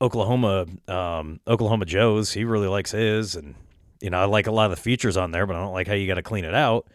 Oklahoma 0.00 0.66
um, 0.88 1.40
Oklahoma 1.48 1.84
Joe's. 1.84 2.32
He 2.32 2.44
really 2.44 2.68
likes 2.68 2.92
his, 2.92 3.34
and 3.34 3.54
you 4.00 4.10
know, 4.10 4.18
I 4.18 4.24
like 4.24 4.46
a 4.46 4.52
lot 4.52 4.70
of 4.70 4.76
the 4.76 4.82
features 4.82 5.16
on 5.16 5.30
there, 5.30 5.46
but 5.46 5.56
I 5.56 5.60
don't 5.60 5.72
like 5.72 5.86
how 5.86 5.94
you 5.94 6.06
got 6.06 6.14
to 6.14 6.22
clean 6.22 6.44
it 6.44 6.54
out. 6.54 6.86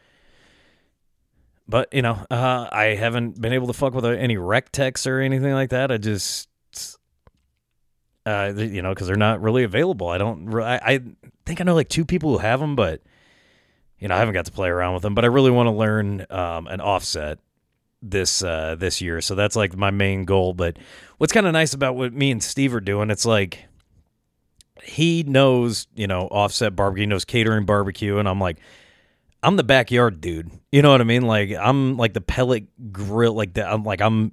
But 1.68 1.94
you 1.94 2.02
know, 2.02 2.26
uh, 2.30 2.68
I 2.72 2.96
haven't 2.96 3.42
been 3.42 3.54
able 3.54 3.68
to 3.68 3.74
fuck 3.74 3.94
with 3.94 4.06
any 4.06 4.38
rec 4.38 4.72
techs 4.72 5.08
or 5.08 5.20
anything 5.20 5.54
like 5.54 5.72
that. 5.72 5.92
I 5.92 5.98
just, 5.98 6.48
uh, 8.26 8.54
you 8.56 8.82
know, 8.82 8.94
because 8.94 9.08
they're 9.08 9.16
not 9.16 9.42
really 9.42 9.64
available. 9.64 10.10
I 10.10 10.18
don't. 10.18 10.54
I, 10.56 10.80
I 10.84 11.00
think 11.46 11.62
I 11.62 11.64
know 11.64 11.76
like 11.76 11.90
two 11.90 12.06
people 12.06 12.32
who 12.32 12.38
have 12.40 12.60
them, 12.60 12.76
but 12.76 13.02
you 14.00 14.08
know, 14.08 14.16
I 14.16 14.20
haven't 14.20 14.36
got 14.36 14.46
to 14.46 14.52
play 14.52 14.70
around 14.70 14.94
with 14.94 15.04
them. 15.04 15.16
But 15.16 15.26
I 15.26 15.28
really 15.28 15.52
want 15.52 15.68
to 15.68 15.72
learn 15.72 16.26
um, 16.30 16.68
an 16.68 16.82
offset 16.82 17.40
this 18.02 18.44
uh, 18.44 18.76
this 18.78 19.02
year. 19.02 19.22
So 19.22 19.34
that's 19.34 19.56
like 19.56 19.76
my 19.76 19.90
main 19.90 20.26
goal. 20.26 20.54
But 20.54 20.78
what's 21.18 21.34
kind 21.34 21.48
of 21.48 21.54
nice 21.54 21.74
about 21.74 21.96
what 21.96 22.14
me 22.14 22.30
and 22.30 22.44
Steve 22.44 22.76
are 22.76 22.82
doing, 22.82 23.10
it's 23.10 23.26
like 23.26 23.66
he 24.86 25.24
knows, 25.24 25.88
you 25.96 26.08
know, 26.08 26.28
offset 26.28 26.76
barbecue, 26.76 27.04
he 27.04 27.08
knows 27.08 27.26
catering 27.26 27.66
barbecue, 27.66 28.18
and 28.18 28.28
I'm 28.28 28.40
like, 28.40 28.58
I'm 29.44 29.56
the 29.56 29.64
backyard 29.64 30.22
dude. 30.22 30.52
You 30.72 30.82
know 30.82 30.92
what 30.92 31.02
I 31.02 31.04
mean? 31.04 31.24
Like 31.24 31.52
I'm 31.52 31.98
like 31.98 32.14
the 32.14 32.22
pellet 32.22 32.66
grill, 32.92 33.34
like 33.34 33.54
the, 33.54 33.70
I'm 33.70 33.84
like 33.84 34.02
I'm 34.02 34.32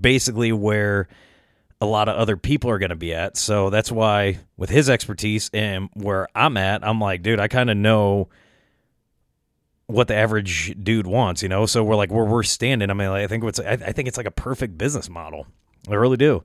basically 0.00 0.52
where 0.52 1.08
a 1.80 1.86
lot 1.86 2.08
of 2.08 2.16
other 2.16 2.36
people 2.36 2.70
are 2.70 2.78
going 2.78 2.90
to 2.90 2.96
be 2.96 3.12
at. 3.14 3.36
So 3.36 3.70
that's 3.70 3.90
why 3.90 4.38
with 4.56 4.70
his 4.70 4.88
expertise 4.88 5.50
and 5.52 5.88
where 5.94 6.28
I'm 6.34 6.56
at, 6.56 6.86
I'm 6.86 7.00
like, 7.00 7.22
dude, 7.22 7.40
I 7.40 7.48
kind 7.48 7.70
of 7.70 7.76
know 7.76 8.28
what 9.86 10.06
the 10.08 10.14
average 10.14 10.76
dude 10.80 11.06
wants, 11.06 11.42
you 11.42 11.48
know. 11.48 11.66
So 11.66 11.82
we're 11.82 11.96
like 11.96 12.12
where 12.12 12.24
we're 12.24 12.42
standing. 12.42 12.90
I 12.90 12.94
mean, 12.94 13.08
like, 13.08 13.24
I 13.24 13.26
think 13.26 13.44
it's 13.44 13.58
I, 13.58 13.72
I 13.72 13.92
think 13.92 14.06
it's 14.06 14.16
like 14.16 14.26
a 14.26 14.30
perfect 14.32 14.78
business 14.78 15.08
model. 15.08 15.46
I 15.88 15.94
really 15.94 16.16
do. 16.16 16.44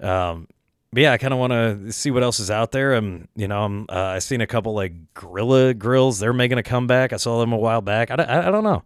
Um, 0.00 0.48
but 0.96 1.02
yeah, 1.02 1.12
I 1.12 1.18
kind 1.18 1.34
of 1.34 1.38
want 1.38 1.52
to 1.52 1.92
see 1.92 2.10
what 2.10 2.22
else 2.22 2.40
is 2.40 2.50
out 2.50 2.72
there. 2.72 2.94
And 2.94 3.28
you 3.36 3.46
know, 3.46 3.64
I'm, 3.64 3.82
uh, 3.90 4.14
I 4.14 4.18
seen 4.18 4.40
a 4.40 4.46
couple 4.46 4.72
like 4.72 4.94
Gorilla 5.12 5.74
Grills. 5.74 6.18
They're 6.18 6.32
making 6.32 6.56
a 6.56 6.62
comeback. 6.62 7.12
I 7.12 7.18
saw 7.18 7.38
them 7.38 7.52
a 7.52 7.58
while 7.58 7.82
back. 7.82 8.10
I, 8.10 8.14
I, 8.14 8.48
I 8.48 8.50
don't 8.50 8.64
know. 8.64 8.82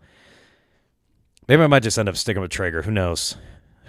Maybe 1.47 1.63
I 1.63 1.69
might 1.69 1.85
just 1.85 1.97
end 2.01 2.09
up 2.09 2.17
sticking 2.17 2.43
with 2.43 2.51
Traeger. 2.51 2.83
Who 2.83 2.91
knows? 2.91 3.37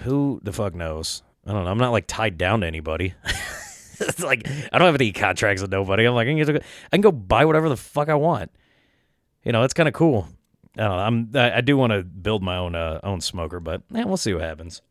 Who 0.03 0.39
the 0.43 0.53
fuck 0.53 0.75
knows? 0.75 1.23
I 1.47 1.51
don't 1.51 1.63
know. 1.63 1.71
I'm 1.71 1.79
not 1.79 1.93
like 1.93 2.05
tied 2.05 2.37
down 2.37 2.61
to 2.61 2.67
anybody. 2.67 3.15
it's 3.99 4.21
like 4.21 4.47
I 4.71 4.77
don't 4.77 4.85
have 4.85 5.01
any 5.01 5.13
contracts 5.13 5.63
with 5.63 5.71
nobody. 5.71 6.05
I'm 6.05 6.13
like 6.13 6.27
I 6.27 6.35
can, 6.35 6.45
go, 6.45 6.59
I 6.59 6.95
can 6.97 7.01
go 7.01 7.11
buy 7.11 7.45
whatever 7.45 7.69
the 7.69 7.77
fuck 7.77 8.07
I 8.07 8.13
want. 8.13 8.51
You 9.43 9.51
know, 9.51 9.61
that's 9.61 9.73
kind 9.73 9.89
of 9.89 9.95
cool. 9.95 10.27
I 10.77 10.83
don't 10.83 10.91
know. 10.91 11.03
I'm 11.03 11.31
I, 11.33 11.57
I 11.57 11.61
do 11.61 11.75
want 11.75 11.91
to 11.91 12.03
build 12.03 12.43
my 12.43 12.57
own 12.57 12.75
uh, 12.75 12.99
own 13.01 13.19
smoker, 13.19 13.59
but 13.59 13.81
yeah, 13.89 14.03
we'll 14.03 14.15
see 14.15 14.31
what 14.31 14.43
happens. 14.43 14.83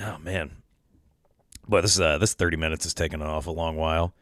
Oh 0.00 0.18
man, 0.18 0.52
boy, 1.66 1.80
this 1.80 1.98
uh, 1.98 2.18
this 2.18 2.34
thirty 2.34 2.56
minutes 2.56 2.86
is 2.86 2.94
taking 2.94 3.20
off 3.22 3.46
a 3.46 3.50
long 3.50 3.76
while. 3.76 4.14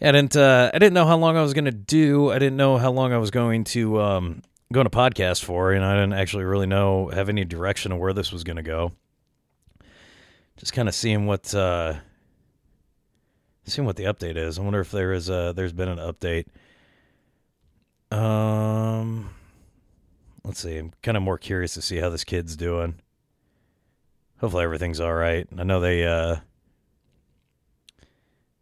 I 0.00 0.12
didn't 0.12 0.36
uh, 0.36 0.70
I 0.72 0.78
didn't 0.78 0.94
know 0.94 1.06
how 1.06 1.16
long 1.16 1.36
I 1.36 1.42
was 1.42 1.54
going 1.54 1.64
to 1.64 1.70
do. 1.70 2.30
I 2.30 2.38
didn't 2.38 2.56
know 2.56 2.76
how 2.76 2.92
long 2.92 3.12
I 3.12 3.18
was 3.18 3.30
going 3.30 3.64
to 3.64 4.00
um, 4.00 4.42
go 4.72 4.80
a 4.80 4.90
podcast 4.90 5.44
for, 5.44 5.72
and 5.72 5.84
I 5.84 5.94
didn't 5.94 6.12
actually 6.12 6.44
really 6.44 6.66
know 6.66 7.08
have 7.08 7.28
any 7.28 7.44
direction 7.44 7.90
of 7.90 7.98
where 7.98 8.12
this 8.12 8.30
was 8.32 8.44
going 8.44 8.56
to 8.56 8.62
go. 8.62 8.92
Just 10.56 10.72
kind 10.72 10.88
of 10.88 10.94
seeing 10.94 11.26
what 11.26 11.54
uh, 11.54 11.94
seeing 13.64 13.86
what 13.86 13.96
the 13.96 14.04
update 14.04 14.36
is. 14.36 14.58
I 14.58 14.62
wonder 14.62 14.80
if 14.80 14.90
there 14.90 15.12
is 15.12 15.28
a, 15.28 15.52
there's 15.56 15.72
been 15.72 15.88
an 15.88 15.98
update. 15.98 16.46
Um 18.10 19.30
let's 20.44 20.60
see. 20.60 20.76
I'm 20.76 20.92
kind 21.02 21.16
of 21.16 21.22
more 21.22 21.38
curious 21.38 21.74
to 21.74 21.82
see 21.82 21.96
how 21.98 22.10
this 22.10 22.24
kid's 22.24 22.56
doing. 22.56 23.00
Hopefully 24.38 24.64
everything's 24.64 25.00
all 25.00 25.14
right. 25.14 25.46
I 25.56 25.62
know 25.64 25.80
they 25.80 26.04
uh 26.06 26.36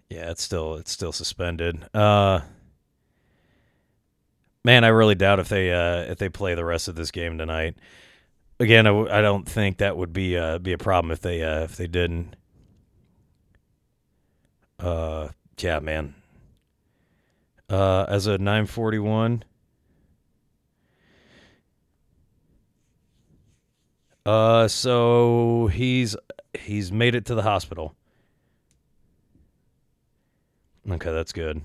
Yeah, 0.09 0.31
it's 0.31 0.43
still 0.43 0.75
it's 0.77 0.93
still 0.93 1.13
suspended. 1.13 1.85
Uh 1.95 2.41
Man, 4.65 4.85
I 4.85 4.89
really 4.89 5.17
doubt 5.17 5.41
if 5.41 5.49
they 5.49 5.73
uh 5.73 6.03
if 6.11 6.19
they 6.19 6.29
play 6.29 6.55
the 6.55 6.65
rest 6.65 6.89
of 6.89 6.95
this 6.95 7.11
game 7.11 7.39
tonight. 7.39 7.77
Again, 8.61 8.87
I 8.87 8.91
w- 8.91 9.11
I 9.11 9.21
don't 9.21 9.49
think 9.49 9.79
that 9.79 9.97
would 9.97 10.13
be 10.13 10.37
uh 10.37 10.59
be 10.59 10.73
a 10.73 10.79
problem 10.79 11.11
if 11.11 11.21
they 11.21 11.43
uh 11.43 11.63
if 11.65 11.77
they 11.77 11.89
didn't. 11.89 12.37
Uh 14.79 15.29
yeah, 15.59 15.81
man. 15.81 16.15
Uh 17.69 18.05
as 18.09 18.27
a 18.27 18.39
941 18.39 19.45
Uh, 24.25 24.69
so 24.69 25.69
he's 25.73 26.17
he's 26.55 26.93
made 26.93 27.15
it 27.15 27.27
to 27.27 27.35
the 27.35 27.43
hospital. 27.43 27.95
Okay, 30.89 31.13
that's 31.13 31.33
good. 31.33 31.63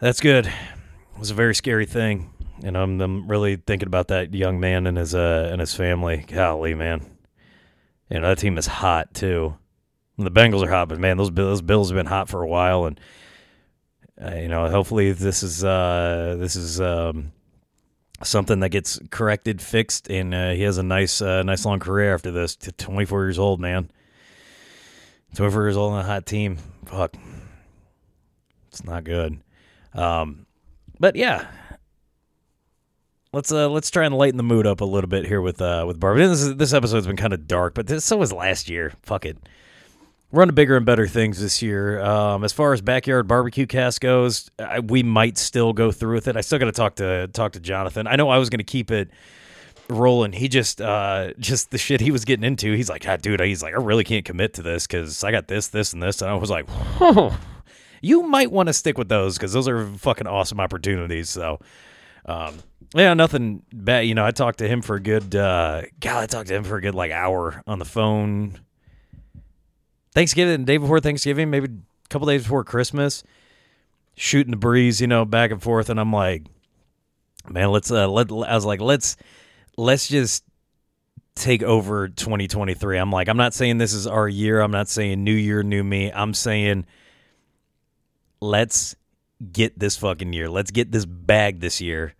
That's 0.00 0.20
good. 0.20 0.46
It 0.46 1.18
was 1.18 1.30
a 1.30 1.34
very 1.34 1.54
scary 1.54 1.86
thing, 1.86 2.30
and 2.62 2.76
I'm 2.76 3.00
I'm 3.00 3.28
really 3.28 3.56
thinking 3.56 3.86
about 3.86 4.08
that 4.08 4.34
young 4.34 4.60
man 4.60 4.86
and 4.86 4.96
his 4.96 5.14
uh 5.14 5.48
and 5.50 5.60
his 5.60 5.74
family. 5.74 6.24
Golly, 6.28 6.74
man. 6.74 7.04
You 8.10 8.20
know 8.20 8.28
that 8.28 8.38
team 8.38 8.58
is 8.58 8.66
hot 8.66 9.14
too. 9.14 9.56
The 10.18 10.30
Bengals 10.30 10.62
are 10.62 10.70
hot, 10.70 10.88
but 10.88 11.00
man, 11.00 11.16
those 11.16 11.32
those 11.32 11.62
Bills 11.62 11.90
have 11.90 11.96
been 11.96 12.06
hot 12.06 12.28
for 12.28 12.42
a 12.42 12.48
while, 12.48 12.84
and 12.84 13.00
uh, 14.22 14.36
you 14.36 14.46
know, 14.46 14.68
hopefully 14.68 15.10
this 15.12 15.42
is 15.42 15.64
uh 15.64 16.36
this 16.38 16.54
is 16.54 16.80
um 16.80 17.32
something 18.24 18.60
that 18.60 18.70
gets 18.70 18.98
corrected, 19.10 19.62
fixed, 19.62 20.10
and 20.10 20.34
uh, 20.34 20.50
he 20.50 20.62
has 20.62 20.78
a 20.78 20.82
nice, 20.82 21.22
uh, 21.22 21.42
nice 21.42 21.64
long 21.64 21.78
career 21.78 22.14
after 22.14 22.30
this. 22.30 22.56
24 22.56 23.24
years 23.24 23.38
old, 23.38 23.60
man. 23.60 23.90
24 25.34 25.62
years 25.62 25.76
old 25.76 25.92
on 25.92 26.00
a 26.00 26.04
hot 26.04 26.26
team. 26.26 26.58
Fuck, 26.86 27.14
it's 28.68 28.84
not 28.84 29.04
good. 29.04 29.40
Um, 29.92 30.46
but 30.98 31.16
yeah, 31.16 31.46
let's 33.32 33.52
uh, 33.52 33.68
let's 33.68 33.90
try 33.90 34.04
and 34.04 34.16
lighten 34.16 34.36
the 34.36 34.42
mood 34.42 34.66
up 34.66 34.80
a 34.80 34.84
little 34.84 35.08
bit 35.08 35.26
here 35.26 35.40
with 35.40 35.60
uh, 35.60 35.84
with 35.86 35.98
Barbie. 36.00 36.26
This 36.26 36.54
this 36.54 36.72
episode's 36.72 37.06
been 37.06 37.16
kind 37.16 37.32
of 37.32 37.46
dark, 37.46 37.74
but 37.74 37.86
this, 37.86 38.04
so 38.04 38.16
was 38.16 38.32
last 38.32 38.68
year. 38.68 38.92
Fuck 39.02 39.26
it. 39.26 39.38
On 40.36 40.48
to 40.48 40.52
bigger 40.52 40.76
and 40.76 40.84
better 40.84 41.06
things 41.06 41.40
this 41.40 41.62
year. 41.62 42.00
Um, 42.00 42.42
as 42.42 42.52
far 42.52 42.72
as 42.72 42.80
backyard 42.80 43.28
barbecue 43.28 43.66
cast 43.66 44.00
goes, 44.00 44.50
I, 44.58 44.80
we 44.80 45.04
might 45.04 45.38
still 45.38 45.72
go 45.72 45.92
through 45.92 46.16
with 46.16 46.26
it. 46.26 46.36
I 46.36 46.40
still 46.40 46.58
got 46.58 46.64
to 46.64 46.72
talk 46.72 46.96
to 46.96 47.28
talk 47.28 47.52
to 47.52 47.60
Jonathan. 47.60 48.08
I 48.08 48.16
know 48.16 48.28
I 48.28 48.38
was 48.38 48.50
going 48.50 48.58
to 48.58 48.64
keep 48.64 48.90
it 48.90 49.10
rolling. 49.88 50.32
He 50.32 50.48
just 50.48 50.80
uh, 50.80 51.34
just 51.38 51.70
the 51.70 51.78
shit 51.78 52.00
he 52.00 52.10
was 52.10 52.24
getting 52.24 52.44
into. 52.44 52.74
He's 52.74 52.90
like, 52.90 53.06
ah, 53.08 53.16
dude. 53.16 53.40
He's 53.40 53.62
like, 53.62 53.74
I 53.74 53.76
really 53.76 54.02
can't 54.02 54.24
commit 54.24 54.54
to 54.54 54.62
this 54.62 54.88
because 54.88 55.22
I 55.22 55.30
got 55.30 55.46
this, 55.46 55.68
this, 55.68 55.92
and 55.92 56.02
this. 56.02 56.20
And 56.20 56.30
I 56.30 56.34
was 56.34 56.50
like, 56.50 56.68
you 58.02 58.24
might 58.24 58.50
want 58.50 58.66
to 58.66 58.72
stick 58.72 58.98
with 58.98 59.08
those 59.08 59.38
because 59.38 59.52
those 59.52 59.68
are 59.68 59.86
fucking 59.86 60.26
awesome 60.26 60.58
opportunities. 60.60 61.30
So. 61.30 61.60
Um, 62.26 62.58
yeah, 62.94 63.12
nothing 63.14 63.62
bad. 63.72 64.06
You 64.06 64.14
know, 64.14 64.24
I 64.24 64.30
talked 64.30 64.58
to 64.58 64.68
him 64.68 64.80
for 64.80 64.96
a 64.96 65.00
good, 65.00 65.34
uh, 65.34 65.82
God, 66.00 66.22
I 66.22 66.26
talked 66.26 66.48
to 66.48 66.54
him 66.54 66.64
for 66.64 66.76
a 66.76 66.80
good 66.80 66.94
like 66.94 67.10
hour 67.10 67.62
on 67.66 67.78
the 67.78 67.84
phone 67.84 68.58
Thanksgiving, 70.14 70.64
day 70.64 70.76
before 70.76 71.00
Thanksgiving, 71.00 71.50
maybe 71.50 71.66
a 71.66 72.08
couple 72.08 72.26
days 72.28 72.44
before 72.44 72.64
Christmas, 72.64 73.24
shooting 74.16 74.52
the 74.52 74.56
breeze, 74.56 75.00
you 75.00 75.06
know, 75.06 75.24
back 75.24 75.50
and 75.50 75.62
forth, 75.62 75.90
and 75.90 75.98
I'm 75.98 76.12
like, 76.12 76.44
man, 77.48 77.70
let's 77.70 77.90
uh, 77.90 78.08
let. 78.08 78.30
I 78.30 78.54
was 78.54 78.64
like, 78.64 78.80
let's 78.80 79.16
let's 79.76 80.08
just 80.08 80.44
take 81.34 81.62
over 81.62 82.08
2023. 82.08 82.96
I'm 82.96 83.10
like, 83.10 83.28
I'm 83.28 83.36
not 83.36 83.54
saying 83.54 83.78
this 83.78 83.92
is 83.92 84.06
our 84.06 84.28
year. 84.28 84.60
I'm 84.60 84.70
not 84.70 84.88
saying 84.88 85.24
new 85.24 85.32
year, 85.32 85.62
new 85.62 85.82
me. 85.82 86.12
I'm 86.12 86.32
saying 86.32 86.86
let's 88.40 88.94
get 89.52 89.78
this 89.78 89.96
fucking 89.96 90.32
year. 90.32 90.48
Let's 90.48 90.70
get 90.70 90.92
this 90.92 91.06
bag 91.06 91.60
this 91.60 91.80
year. 91.80 92.14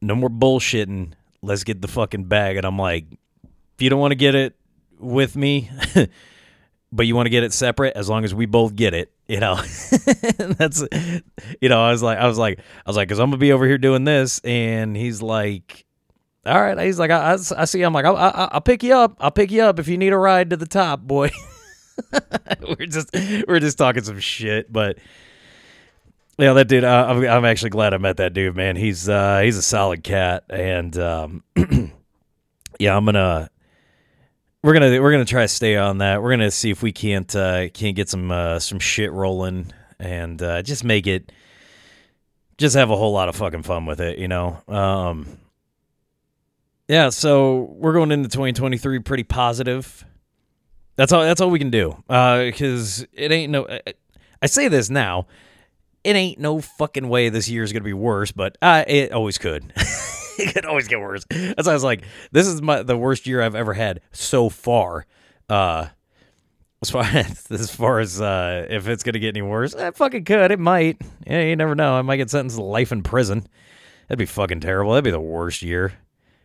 No 0.00 0.14
more 0.14 0.30
bullshitting. 0.30 1.12
Let's 1.40 1.62
get 1.62 1.80
the 1.82 1.88
fucking 1.88 2.24
bag. 2.24 2.56
And 2.56 2.66
I'm 2.66 2.78
like, 2.78 3.04
if 3.74 3.82
you 3.82 3.90
don't 3.90 4.00
want 4.00 4.12
to 4.12 4.16
get 4.16 4.34
it 4.34 4.56
with 4.98 5.36
me. 5.36 5.70
but 6.92 7.06
you 7.06 7.16
want 7.16 7.26
to 7.26 7.30
get 7.30 7.42
it 7.42 7.52
separate 7.52 7.96
as 7.96 8.08
long 8.08 8.24
as 8.24 8.34
we 8.34 8.46
both 8.46 8.76
get 8.76 8.94
it 8.94 9.12
you 9.32 9.40
know? 9.40 9.54
That's 10.58 10.84
you 11.60 11.68
know 11.68 11.82
i 11.82 11.90
was 11.90 12.02
like 12.02 12.18
i 12.18 12.26
was 12.26 12.36
like 12.36 12.58
i 12.58 12.90
was 12.90 12.96
like 12.96 13.08
because 13.08 13.18
i'm 13.18 13.30
gonna 13.30 13.38
be 13.38 13.52
over 13.52 13.66
here 13.66 13.78
doing 13.78 14.04
this 14.04 14.40
and 14.40 14.94
he's 14.96 15.22
like 15.22 15.86
all 16.44 16.60
right 16.60 16.78
he's 16.80 16.98
like 16.98 17.10
i, 17.10 17.32
I, 17.32 17.38
I 17.56 17.64
see 17.64 17.82
i'm 17.82 17.94
like 17.94 18.04
I'll, 18.04 18.16
I, 18.16 18.50
will 18.52 18.60
pick 18.60 18.82
you 18.82 18.94
up 18.94 19.16
i'll 19.20 19.30
pick 19.30 19.50
you 19.50 19.62
up 19.62 19.78
if 19.78 19.88
you 19.88 19.96
need 19.96 20.12
a 20.12 20.18
ride 20.18 20.50
to 20.50 20.56
the 20.56 20.66
top 20.66 21.00
boy 21.00 21.30
we're 22.78 22.86
just 22.86 23.10
we're 23.48 23.60
just 23.60 23.78
talking 23.78 24.02
some 24.02 24.20
shit 24.20 24.70
but 24.70 24.98
yeah 26.38 26.52
that 26.52 26.68
dude 26.68 26.84
uh, 26.84 27.06
I'm, 27.08 27.24
I'm 27.26 27.44
actually 27.44 27.70
glad 27.70 27.94
i 27.94 27.98
met 27.98 28.18
that 28.18 28.34
dude 28.34 28.56
man. 28.56 28.76
He's 28.76 29.08
uh 29.08 29.40
he's 29.40 29.56
a 29.56 29.62
solid 29.62 30.02
cat 30.02 30.44
and 30.50 30.96
um 30.98 31.44
yeah 32.78 32.96
i'm 32.96 33.04
gonna 33.04 33.48
we're 34.62 34.72
gonna 34.72 35.00
we're 35.02 35.12
gonna 35.12 35.24
try 35.24 35.42
to 35.42 35.48
stay 35.48 35.76
on 35.76 35.98
that. 35.98 36.22
We're 36.22 36.30
gonna 36.30 36.50
see 36.50 36.70
if 36.70 36.82
we 36.82 36.92
can't 36.92 37.34
uh, 37.34 37.68
can't 37.70 37.96
get 37.96 38.08
some 38.08 38.30
uh, 38.30 38.58
some 38.58 38.78
shit 38.78 39.10
rolling 39.12 39.72
and 39.98 40.40
uh, 40.40 40.62
just 40.62 40.84
make 40.84 41.06
it 41.06 41.32
just 42.58 42.76
have 42.76 42.90
a 42.90 42.96
whole 42.96 43.12
lot 43.12 43.28
of 43.28 43.36
fucking 43.36 43.62
fun 43.62 43.86
with 43.86 44.00
it, 44.00 44.18
you 44.18 44.28
know. 44.28 44.62
Um, 44.68 45.38
yeah, 46.88 47.08
so 47.08 47.74
we're 47.76 47.94
going 47.94 48.12
into 48.12 48.28
2023 48.28 49.00
pretty 49.00 49.24
positive. 49.24 50.04
That's 50.96 51.12
all. 51.12 51.22
That's 51.22 51.40
all 51.40 51.50
we 51.50 51.58
can 51.58 51.70
do. 51.70 51.96
Because 52.06 53.02
uh, 53.02 53.06
it 53.14 53.32
ain't 53.32 53.50
no. 53.50 53.66
I 54.40 54.46
say 54.46 54.68
this 54.68 54.90
now. 54.90 55.26
It 56.04 56.16
ain't 56.16 56.40
no 56.40 56.60
fucking 56.60 57.08
way 57.08 57.28
this 57.28 57.48
year 57.48 57.62
is 57.62 57.72
gonna 57.72 57.84
be 57.84 57.92
worse, 57.92 58.30
but 58.32 58.58
uh, 58.62 58.84
it 58.86 59.12
always 59.12 59.38
could. 59.38 59.72
it 60.38 60.54
could 60.54 60.64
always 60.66 60.88
get 60.88 61.00
worse. 61.00 61.24
That's 61.28 61.66
why 61.66 61.72
I 61.72 61.74
was 61.74 61.84
like, 61.84 62.04
this 62.30 62.46
is 62.46 62.62
my 62.62 62.82
the 62.82 62.96
worst 62.96 63.26
year 63.26 63.42
I've 63.42 63.54
ever 63.54 63.74
had 63.74 64.00
so 64.12 64.48
far. 64.48 65.06
Uh, 65.48 65.88
as 66.82 66.90
far 66.90 67.04
as 67.50 67.70
far 67.74 68.00
as 68.00 68.20
uh, 68.20 68.66
if 68.68 68.88
it's 68.88 69.02
gonna 69.02 69.18
get 69.18 69.28
any 69.28 69.42
worse, 69.42 69.74
it 69.74 69.96
fucking 69.96 70.24
could. 70.24 70.50
It 70.50 70.58
might. 70.58 71.00
Yeah, 71.26 71.42
you 71.42 71.56
never 71.56 71.74
know. 71.74 71.94
I 71.94 72.02
might 72.02 72.16
get 72.16 72.30
sentenced 72.30 72.56
to 72.56 72.62
life 72.62 72.92
in 72.92 73.02
prison. 73.02 73.46
That'd 74.08 74.18
be 74.18 74.26
fucking 74.26 74.60
terrible. 74.60 74.92
That'd 74.92 75.04
be 75.04 75.10
the 75.10 75.20
worst 75.20 75.62
year. 75.62 75.94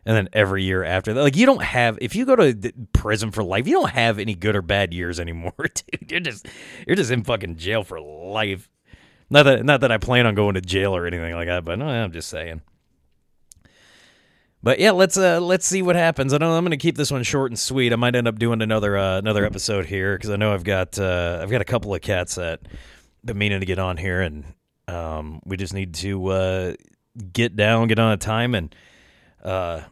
And 0.06 0.15
then 0.15 0.30
every 0.32 0.63
year 0.63 0.86
after 0.86 1.13
that, 1.13 1.21
like 1.21 1.36
you 1.36 1.45
don't 1.45 1.63
have. 1.63 1.97
If 2.00 2.15
you 2.15 2.26
go 2.26 2.36
to 2.36 2.73
prison 2.93 3.32
for 3.32 3.43
life, 3.43 3.67
you 3.67 3.73
don't 3.73 3.89
have 3.89 4.19
any 4.19 4.36
good 4.36 4.56
or 4.56 4.62
bad 4.62 4.93
years 4.93 5.19
anymore, 5.19 5.54
dude. 5.58 6.12
You're 6.12 6.19
just 6.21 6.47
you're 6.86 6.95
just 6.95 7.12
in 7.12 7.23
fucking 7.23 7.58
jail 7.58 7.84
for 7.84 8.00
life. 8.00 8.69
Not 9.30 9.43
that 9.43 9.65
not 9.65 9.82
that 9.82 9.91
I 9.91 9.97
plan 9.97 10.26
on 10.26 10.36
going 10.36 10.54
to 10.54 10.62
jail 10.62 10.95
or 10.95 11.06
anything 11.06 11.34
like 11.34 11.47
that, 11.47 11.65
but 11.65 11.78
no, 11.80 11.88
I'm 11.88 12.13
just 12.13 12.30
saying. 12.30 12.62
But 14.67 14.82
yeah, 14.82 14.91
let's 14.91 15.17
uh 15.17 15.39
let's 15.39 15.65
see 15.65 15.82
what 15.82 15.95
happens. 15.95 16.34
I 16.34 16.39
know 16.39 16.51
I'm 16.51 16.65
going 16.65 16.71
to 16.71 16.75
keep 16.75 16.97
this 16.97 17.10
one 17.10 17.23
short 17.23 17.51
and 17.51 17.58
sweet. 17.58 17.93
I 17.93 17.95
might 17.95 18.17
end 18.17 18.27
up 18.27 18.38
doing 18.38 18.62
another 18.62 18.97
uh, 18.97 19.17
another 19.17 19.45
episode 19.45 19.86
here 19.86 20.17
because 20.17 20.30
I 20.30 20.36
know 20.36 20.53
I've 20.53 20.65
got 20.65 20.99
uh, 20.99 21.39
I've 21.41 21.49
got 21.49 21.62
a 21.62 21.63
couple 21.63 21.95
of 21.95 22.01
cats 22.01 22.36
that 22.36 22.60
been 23.23 23.38
meaning 23.38 23.62
to 23.62 23.65
get 23.65 23.80
on 23.80 23.95
here, 23.95 24.19
and 24.19 24.43
um, 24.89 25.39
we 25.45 25.56
just 25.56 25.73
need 25.73 25.93
to 25.93 26.27
uh, 26.27 26.73
get 27.32 27.56
down, 27.56 27.88
get 27.88 27.97
on 27.97 28.12
a 28.12 28.17
time, 28.17 28.56
and 28.56 28.75
uh, 29.41 29.84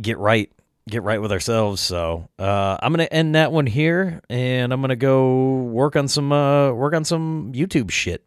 get 0.00 0.18
right 0.18 0.48
get 0.88 1.02
right 1.02 1.20
with 1.20 1.32
ourselves. 1.32 1.80
So 1.80 2.28
uh, 2.38 2.76
I'm 2.80 2.92
gonna 2.92 3.08
end 3.10 3.34
that 3.34 3.50
one 3.50 3.66
here, 3.66 4.20
and 4.30 4.72
I'm 4.72 4.80
gonna 4.80 4.94
go 4.94 5.56
work 5.64 5.96
on 5.96 6.06
some 6.06 6.30
uh, 6.30 6.70
work 6.70 6.94
on 6.94 7.04
some 7.04 7.52
YouTube 7.52 7.90
shit. 7.90 8.22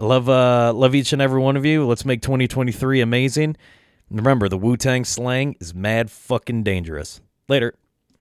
I 0.00 0.06
love 0.06 0.30
uh, 0.30 0.72
love 0.74 0.94
each 0.94 1.12
and 1.12 1.20
every 1.20 1.42
one 1.42 1.58
of 1.58 1.66
you. 1.66 1.86
Let's 1.86 2.06
make 2.06 2.22
2023 2.22 3.02
amazing. 3.02 3.58
Remember, 4.10 4.48
the 4.48 4.58
Wu 4.58 4.76
Tang 4.76 5.04
slang 5.04 5.54
is 5.60 5.72
mad 5.72 6.10
fucking 6.10 6.64
dangerous. 6.64 7.20
Later. 7.48 7.74